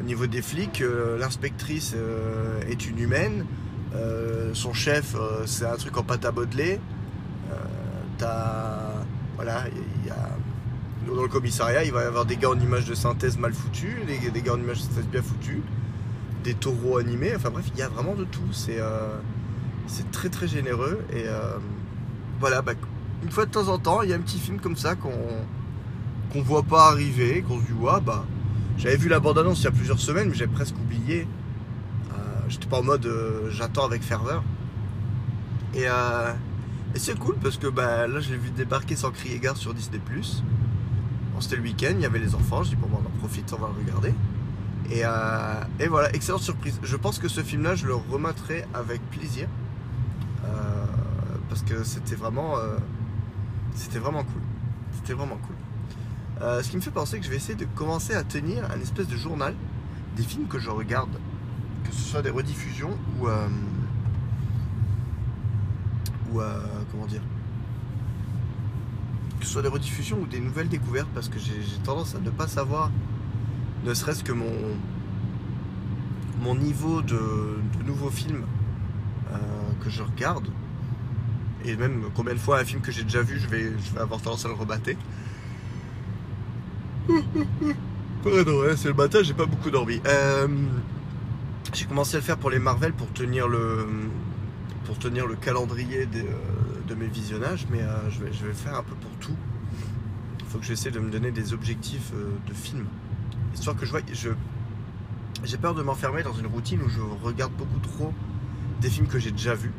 au 0.00 0.04
niveau 0.04 0.26
des 0.26 0.42
flics, 0.42 0.80
euh, 0.80 1.18
l'inspectrice 1.18 1.94
euh, 1.96 2.60
est 2.68 2.86
une 2.86 2.98
humaine. 2.98 3.46
euh, 3.94 4.50
son 4.54 4.72
chef, 4.72 5.14
euh, 5.14 5.46
c'est 5.46 5.64
un 5.66 5.76
truc 5.76 5.96
en 5.96 6.02
pâte 6.02 6.24
à 6.24 6.32
modeler. 6.32 6.78
Euh. 7.50 7.54
Voilà. 9.36 9.64
Dans 11.06 11.22
le 11.22 11.28
commissariat, 11.28 11.84
il 11.84 11.92
va 11.92 12.02
y 12.02 12.06
avoir 12.06 12.26
des 12.26 12.36
gars 12.36 12.50
en 12.50 12.60
images 12.60 12.84
de 12.84 12.94
synthèse 12.94 13.38
mal 13.38 13.54
foutus, 13.54 13.94
des, 14.06 14.30
des 14.30 14.42
gars 14.42 14.52
en 14.54 14.58
images 14.58 14.78
de 14.78 14.82
synthèse 14.82 15.06
bien 15.06 15.22
foutus, 15.22 15.62
des 16.44 16.54
taureaux 16.54 16.98
animés. 16.98 17.32
Enfin 17.34 17.50
bref, 17.50 17.66
il 17.74 17.78
y 17.78 17.82
a 17.82 17.88
vraiment 17.88 18.14
de 18.14 18.24
tout. 18.24 18.52
C'est 18.52 18.80
euh, 18.80 19.16
très 20.12 20.28
très 20.28 20.48
généreux. 20.48 21.00
Et 21.12 21.24
euh, 21.26 21.56
voilà, 22.40 22.62
bah, 22.62 22.72
une 23.22 23.30
fois 23.30 23.46
de 23.46 23.50
temps 23.50 23.68
en 23.68 23.78
temps, 23.78 24.02
il 24.02 24.10
y 24.10 24.12
a 24.12 24.16
un 24.16 24.20
petit 24.20 24.38
film 24.38 24.60
comme 24.60 24.76
ça 24.76 24.94
qu'on 24.94 25.10
qu'on 26.32 26.42
voit 26.42 26.62
pas 26.62 26.88
arriver, 26.88 27.42
qu'on 27.46 27.58
se 27.58 27.64
dit, 27.64 27.72
bah. 28.04 28.24
J'avais 28.76 28.96
vu 28.96 29.08
la 29.08 29.18
bande-annonce 29.18 29.60
il 29.60 29.64
y 29.64 29.68
a 29.68 29.72
plusieurs 29.72 29.98
semaines, 29.98 30.28
mais 30.28 30.36
j'avais 30.36 30.52
presque 30.52 30.76
oublié. 30.78 31.26
Euh, 32.12 32.14
J'étais 32.48 32.68
pas 32.68 32.78
en 32.78 32.84
mode 32.84 33.10
j'attends 33.50 33.84
avec 33.84 34.02
ferveur. 34.02 34.44
Et, 35.74 35.84
et 35.84 36.98
c'est 36.98 37.18
cool 37.18 37.34
parce 37.42 37.56
que 37.56 37.66
bah, 37.66 38.06
là, 38.06 38.20
je 38.20 38.30
l'ai 38.30 38.36
vu 38.36 38.50
débarquer 38.50 38.94
sans 38.94 39.10
crier 39.10 39.38
gare 39.40 39.56
sur 39.56 39.74
Disney. 39.74 40.00
C'était 41.40 41.56
le 41.56 41.62
week-end, 41.62 41.92
il 41.94 42.00
y 42.00 42.06
avait 42.06 42.18
les 42.18 42.34
enfants. 42.34 42.62
Je 42.62 42.70
dis, 42.70 42.76
bon, 42.76 42.88
bah, 42.88 42.98
on 43.02 43.06
en 43.06 43.18
profite, 43.18 43.52
on 43.52 43.60
va 43.60 43.68
le 43.68 43.84
regarder. 43.84 44.14
Et, 44.90 45.02
euh, 45.04 45.64
et 45.80 45.86
voilà, 45.86 46.14
excellente 46.14 46.40
surprise. 46.40 46.80
Je 46.82 46.96
pense 46.96 47.18
que 47.18 47.28
ce 47.28 47.42
film-là, 47.42 47.74
je 47.74 47.86
le 47.86 47.94
remettrai 47.94 48.64
avec 48.72 49.02
plaisir. 49.10 49.48
Euh, 50.44 50.84
parce 51.48 51.62
que 51.62 51.84
c'était 51.84 52.14
vraiment, 52.14 52.56
euh, 52.56 52.76
c'était 53.74 53.98
vraiment 53.98 54.24
cool. 54.24 54.42
C'était 54.94 55.12
vraiment 55.12 55.36
cool. 55.36 55.56
Ce 56.62 56.68
qui 56.70 56.76
me 56.76 56.82
fait 56.82 56.92
penser 56.92 57.18
que 57.18 57.24
je 57.24 57.30
vais 57.30 57.36
essayer 57.36 57.56
de 57.56 57.64
commencer 57.64 58.14
à 58.14 58.22
tenir 58.22 58.64
un 58.70 58.80
espèce 58.80 59.08
de 59.08 59.16
journal 59.16 59.54
des 60.16 60.22
films 60.22 60.46
que 60.46 60.60
je 60.60 60.70
regarde, 60.70 61.10
que 61.84 61.92
ce 61.92 62.00
soit 62.00 62.22
des 62.22 62.30
rediffusions 62.30 62.96
ou 63.20 63.26
comment 66.92 67.06
dire, 67.06 67.22
que 69.40 69.46
ce 69.46 69.52
soit 69.52 69.62
des 69.62 69.68
rediffusions 69.68 70.20
ou 70.20 70.26
des 70.26 70.38
nouvelles 70.38 70.68
découvertes, 70.68 71.08
parce 71.12 71.28
que 71.28 71.40
j'ai 71.40 71.60
tendance 71.82 72.14
à 72.14 72.20
ne 72.20 72.30
pas 72.30 72.46
savoir, 72.46 72.92
ne 73.84 73.94
serait-ce 73.94 74.24
que 74.24 74.32
mon 74.32 74.50
niveau 76.54 77.02
de, 77.02 77.58
nouveaux 77.86 78.10
films 78.10 78.44
euh, 79.32 79.36
que 79.82 79.90
je 79.90 80.02
regarde, 80.02 80.48
et 81.64 81.76
même 81.76 82.04
combien 82.14 82.34
de 82.34 82.38
fois 82.38 82.60
un 82.60 82.64
film 82.64 82.80
que 82.80 82.92
j'ai 82.92 83.02
déjà 83.02 83.22
vu, 83.22 83.38
je 83.38 83.48
vais, 83.48 83.64
je 83.64 83.94
vais 83.94 84.00
avoir 84.00 84.20
tendance 84.20 84.44
à 84.44 84.48
le 84.48 84.54
rebattre. 84.54 84.90
Pardon, 88.22 88.60
ouais, 88.60 88.76
c'est 88.76 88.88
le 88.88 88.94
matin, 88.94 89.20
j'ai 89.22 89.34
pas 89.34 89.46
beaucoup 89.46 89.70
dormi. 89.70 90.00
Euh, 90.06 90.48
j'ai 91.72 91.86
commencé 91.86 92.16
à 92.16 92.20
le 92.20 92.24
faire 92.24 92.38
pour 92.38 92.50
les 92.50 92.58
Marvel 92.58 92.92
pour 92.92 93.12
tenir 93.12 93.48
le, 93.48 93.86
pour 94.84 94.98
tenir 94.98 95.26
le 95.26 95.36
calendrier 95.36 96.08
euh, 96.14 96.22
de 96.86 96.94
mes 96.94 97.06
visionnages, 97.06 97.66
mais 97.70 97.80
je, 98.10 98.24
vais, 98.24 98.32
je 98.32 98.42
vais 98.42 98.48
le 98.48 98.54
faire 98.54 98.76
un 98.76 98.82
peu 98.82 98.94
pour 98.94 99.10
tout. 99.20 99.36
Il 100.40 100.46
faut 100.46 100.58
que 100.58 100.64
j'essaie 100.64 100.90
de 100.90 100.98
me 100.98 101.10
donner 101.10 101.30
des 101.30 101.52
objectifs 101.52 102.12
de 102.12 102.54
film. 102.54 102.86
Histoire 103.54 103.76
que 103.76 103.86
je 103.86 103.90
vois. 103.90 104.00
Je, 104.12 104.30
j'ai 105.44 105.56
peur 105.56 105.74
de 105.74 105.82
m'enfermer 105.82 106.22
dans 106.22 106.32
une 106.32 106.46
routine 106.46 106.80
où 106.82 106.88
je 106.88 107.00
regarde 107.22 107.52
beaucoup 107.52 107.78
trop 107.80 108.12
des 108.80 108.90
films 108.90 109.06
que 109.06 109.18
j'ai 109.18 109.30
déjà 109.30 109.54
vus. 109.54 109.72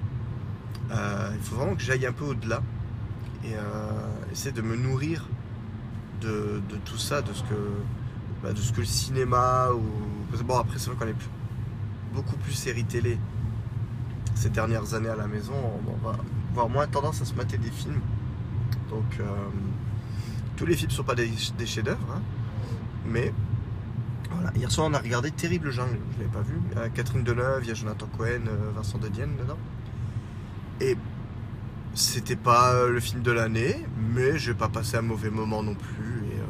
Euh, 0.91 1.31
il 1.35 1.41
faut 1.41 1.55
vraiment 1.55 1.75
que 1.75 1.81
j'aille 1.81 2.05
un 2.05 2.13
peu 2.13 2.25
au-delà 2.25 2.61
et 3.45 3.53
euh, 3.53 3.59
essayer 4.31 4.51
de 4.51 4.61
me 4.61 4.75
nourrir 4.75 5.27
de, 6.21 6.61
de 6.69 6.75
tout 6.85 6.97
ça, 6.97 7.21
de 7.21 7.31
ce 7.31 7.43
que, 7.43 7.71
bah, 8.43 8.53
de 8.53 8.57
ce 8.59 8.73
que 8.73 8.79
le 8.79 8.85
cinéma 8.85 9.69
ou 9.71 9.83
bon 10.43 10.57
après 10.57 10.79
c'est 10.79 10.89
vrai 10.89 10.97
qu'on 10.97 11.11
est 11.11 11.29
beaucoup 12.13 12.37
plus 12.37 12.53
séries 12.53 12.85
télé 12.85 13.17
ces 14.35 14.49
dernières 14.49 14.93
années 14.93 15.09
à 15.09 15.15
la 15.15 15.27
maison, 15.27 15.53
on 15.87 16.07
va 16.07 16.15
avoir 16.51 16.69
moins 16.69 16.87
tendance 16.87 17.21
à 17.21 17.25
se 17.25 17.33
mater 17.33 17.57
des 17.57 17.71
films. 17.71 17.99
Donc 18.89 19.19
euh, 19.19 19.25
tous 20.55 20.65
les 20.65 20.75
films 20.75 20.89
ne 20.89 20.95
sont 20.95 21.03
pas 21.03 21.15
des, 21.15 21.29
des 21.57 21.65
chefs-d'œuvre, 21.65 21.99
hein, 22.15 22.21
mais 23.05 23.33
Hier 24.55 24.71
soir 24.71 24.87
on 24.89 24.93
a 24.93 24.99
regardé 24.99 25.31
Terrible 25.31 25.71
Jungle, 25.71 25.99
je 26.13 26.19
l'avais 26.19 26.31
pas 26.31 26.41
vu. 26.41 26.59
Il 26.71 26.77
y 26.77 26.81
a 26.81 26.89
Catherine 26.89 27.23
Deneuve, 27.23 27.61
il 27.63 27.67
y 27.67 27.71
a 27.71 27.73
Jonathan 27.73 28.07
Cohen, 28.17 28.47
euh, 28.47 28.71
Vincent 28.75 28.97
De 28.97 29.07
Dienne 29.07 29.35
dedans. 29.37 29.57
Et 30.81 30.97
c'était 31.93 32.35
pas 32.35 32.73
euh, 32.73 32.89
le 32.89 32.99
film 32.99 33.21
de 33.21 33.31
l'année, 33.31 33.85
mais 34.13 34.37
j'ai 34.37 34.53
pas 34.53 34.69
passé 34.69 34.97
un 34.97 35.01
mauvais 35.01 35.29
moment 35.29 35.63
non 35.63 35.75
plus. 35.75 36.23
Et 36.31 36.39
euh, 36.39 36.43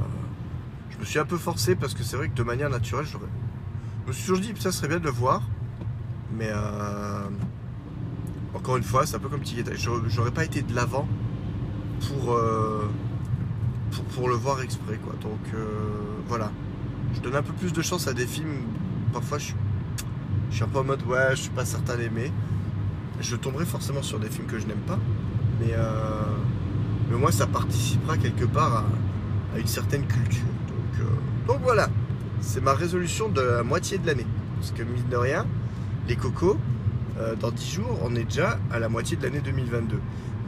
je 0.91 0.97
me 0.97 1.05
suis 1.05 1.19
un 1.19 1.25
peu 1.25 1.37
forcé 1.37 1.75
parce 1.75 1.93
que 1.93 2.03
c'est 2.03 2.17
vrai 2.17 2.29
que 2.29 2.35
de 2.35 2.43
manière 2.43 2.69
naturelle. 2.69 3.05
Je 3.05 3.17
me 4.07 4.13
suis 4.13 4.23
toujours 4.23 4.39
dit, 4.39 4.53
ça 4.59 4.71
serait 4.71 4.87
bien 4.87 4.99
de 4.99 5.05
le 5.05 5.11
voir, 5.11 5.43
mais 6.35 6.51
encore 8.55 8.77
une 8.77 8.83
fois, 8.83 9.05
c'est 9.05 9.15
un 9.15 9.19
peu 9.19 9.29
comme 9.29 9.41
Tigeta. 9.41 9.71
J'aurais 9.75 10.31
pas 10.31 10.45
été 10.45 10.63
de 10.63 10.73
l'avant 10.73 11.07
pour, 12.07 12.39
pour, 13.91 14.03
pour 14.05 14.29
le 14.29 14.35
voir 14.35 14.61
exprès, 14.61 14.97
quoi. 14.97 15.13
Donc 15.21 15.39
voilà. 16.27 16.51
Je 17.13 17.19
donne 17.19 17.35
un 17.35 17.41
peu 17.41 17.53
plus 17.53 17.73
de 17.73 17.81
chance 17.81 18.07
à 18.07 18.13
des 18.13 18.27
films. 18.27 18.63
Parfois, 19.13 19.37
je 19.37 19.45
suis, 20.51 20.63
un 20.63 20.67
peu 20.67 20.79
en 20.79 20.83
mode, 20.83 21.03
ouais, 21.07 21.29
je 21.31 21.41
suis 21.41 21.49
pas 21.49 21.65
certain 21.65 21.97
d'aimer. 21.97 22.31
Je 23.19 23.35
tomberai 23.35 23.65
forcément 23.65 24.01
sur 24.01 24.19
des 24.19 24.29
films 24.29 24.47
que 24.47 24.59
je 24.59 24.65
n'aime 24.65 24.77
pas, 24.87 24.99
mais, 25.59 25.73
euh, 25.73 25.81
mais 27.09 27.17
moi, 27.17 27.31
ça 27.31 27.47
participera 27.47 28.17
quelque 28.17 28.45
part 28.45 28.85
à, 29.53 29.59
une 29.59 29.67
certaine 29.67 30.05
culture. 30.05 30.45
Donc, 30.67 31.01
euh, 31.01 31.47
donc 31.47 31.59
voilà, 31.63 31.89
c'est 32.39 32.61
ma 32.61 32.73
résolution 32.73 33.27
de 33.29 33.41
la 33.41 33.63
moitié 33.63 33.97
de 33.97 34.07
l'année. 34.07 34.27
Parce 34.59 34.71
que 34.71 34.83
mine 34.83 35.07
de 35.09 35.17
rien, 35.17 35.45
les 36.07 36.15
cocos, 36.15 36.57
euh, 37.19 37.35
dans 37.35 37.51
10 37.51 37.71
jours, 37.71 37.99
on 38.03 38.15
est 38.15 38.23
déjà 38.23 38.59
à 38.71 38.79
la 38.79 38.87
moitié 38.87 39.17
de 39.17 39.23
l'année 39.23 39.41
2022. 39.41 39.99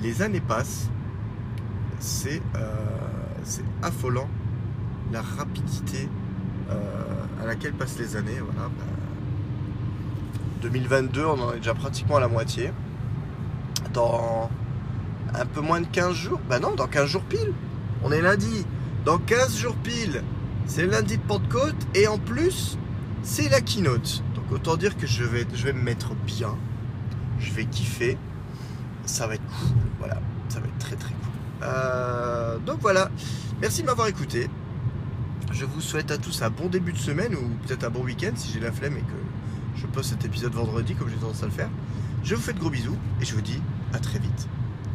Les 0.01 0.21
années 0.21 0.41
passent, 0.41 0.89
c'est 1.99 2.41
euh, 2.55 3.61
affolant 3.81 4.29
la 5.11 5.21
rapidité 5.21 6.09
à 7.41 7.45
laquelle 7.45 7.73
passent 7.73 7.99
les 7.99 8.15
années. 8.15 8.39
Voilà, 8.39 8.69
bah, 8.69 8.85
2022, 10.61 11.25
on 11.25 11.41
en 11.41 11.53
est 11.53 11.57
déjà 11.57 11.73
pratiquement 11.73 12.17
à 12.17 12.19
la 12.19 12.27
moitié. 12.27 12.71
Dans 13.93 14.49
un 15.33 15.45
peu 15.45 15.61
moins 15.61 15.81
de 15.81 15.87
15 15.87 16.13
jours, 16.13 16.39
bah 16.49 16.59
non, 16.59 16.75
dans 16.75 16.87
15 16.87 17.09
jours 17.09 17.23
pile. 17.23 17.53
On 18.03 18.11
est 18.11 18.21
lundi. 18.21 18.65
Dans 19.05 19.17
15 19.17 19.57
jours 19.57 19.75
pile, 19.75 20.23
c'est 20.65 20.85
lundi 20.85 21.17
de 21.17 21.23
Pentecôte 21.23 21.75
et 21.95 22.07
en 22.07 22.17
plus, 22.17 22.77
c'est 23.23 23.49
la 23.49 23.61
keynote. 23.61 24.23
Donc 24.35 24.51
autant 24.51 24.77
dire 24.77 24.95
que 24.97 25.07
je 25.07 25.23
vais, 25.23 25.45
je 25.53 25.65
vais 25.65 25.73
me 25.73 25.81
mettre 25.81 26.13
bien. 26.13 26.55
Je 27.39 27.51
vais 27.51 27.65
kiffer. 27.65 28.17
Ça 29.05 29.25
va 29.25 29.35
être 29.35 29.45
cool. 29.45 29.77
Voilà, 29.99 30.19
ça 30.49 30.59
va 30.59 30.67
être 30.67 30.77
très 30.77 30.95
très 30.95 31.09
cool. 31.09 31.63
Euh, 31.63 32.57
donc 32.59 32.79
voilà. 32.81 33.09
Merci 33.59 33.81
de 33.81 33.87
m'avoir 33.87 34.07
écouté. 34.07 34.49
Je 35.51 35.65
vous 35.65 35.81
souhaite 35.81 36.11
à 36.11 36.17
tous 36.17 36.41
un 36.43 36.49
bon 36.49 36.67
début 36.67 36.93
de 36.93 36.97
semaine 36.97 37.35
ou 37.35 37.49
peut-être 37.67 37.83
un 37.83 37.89
bon 37.89 38.03
week-end 38.03 38.31
si 38.35 38.53
j'ai 38.53 38.61
la 38.61 38.71
flemme 38.71 38.95
et 38.97 39.01
que 39.01 39.81
je 39.81 39.85
poste 39.85 40.11
cet 40.11 40.23
épisode 40.23 40.53
vendredi 40.53 40.95
comme 40.95 41.09
j'ai 41.09 41.17
tendance 41.17 41.43
à 41.43 41.45
le 41.45 41.51
faire. 41.51 41.69
Je 42.23 42.35
vous 42.35 42.41
fais 42.41 42.53
de 42.53 42.59
gros 42.59 42.69
bisous 42.69 42.97
et 43.21 43.25
je 43.25 43.35
vous 43.35 43.41
dis 43.41 43.61
à 43.93 43.99
très 43.99 44.19
vite. 44.19 44.47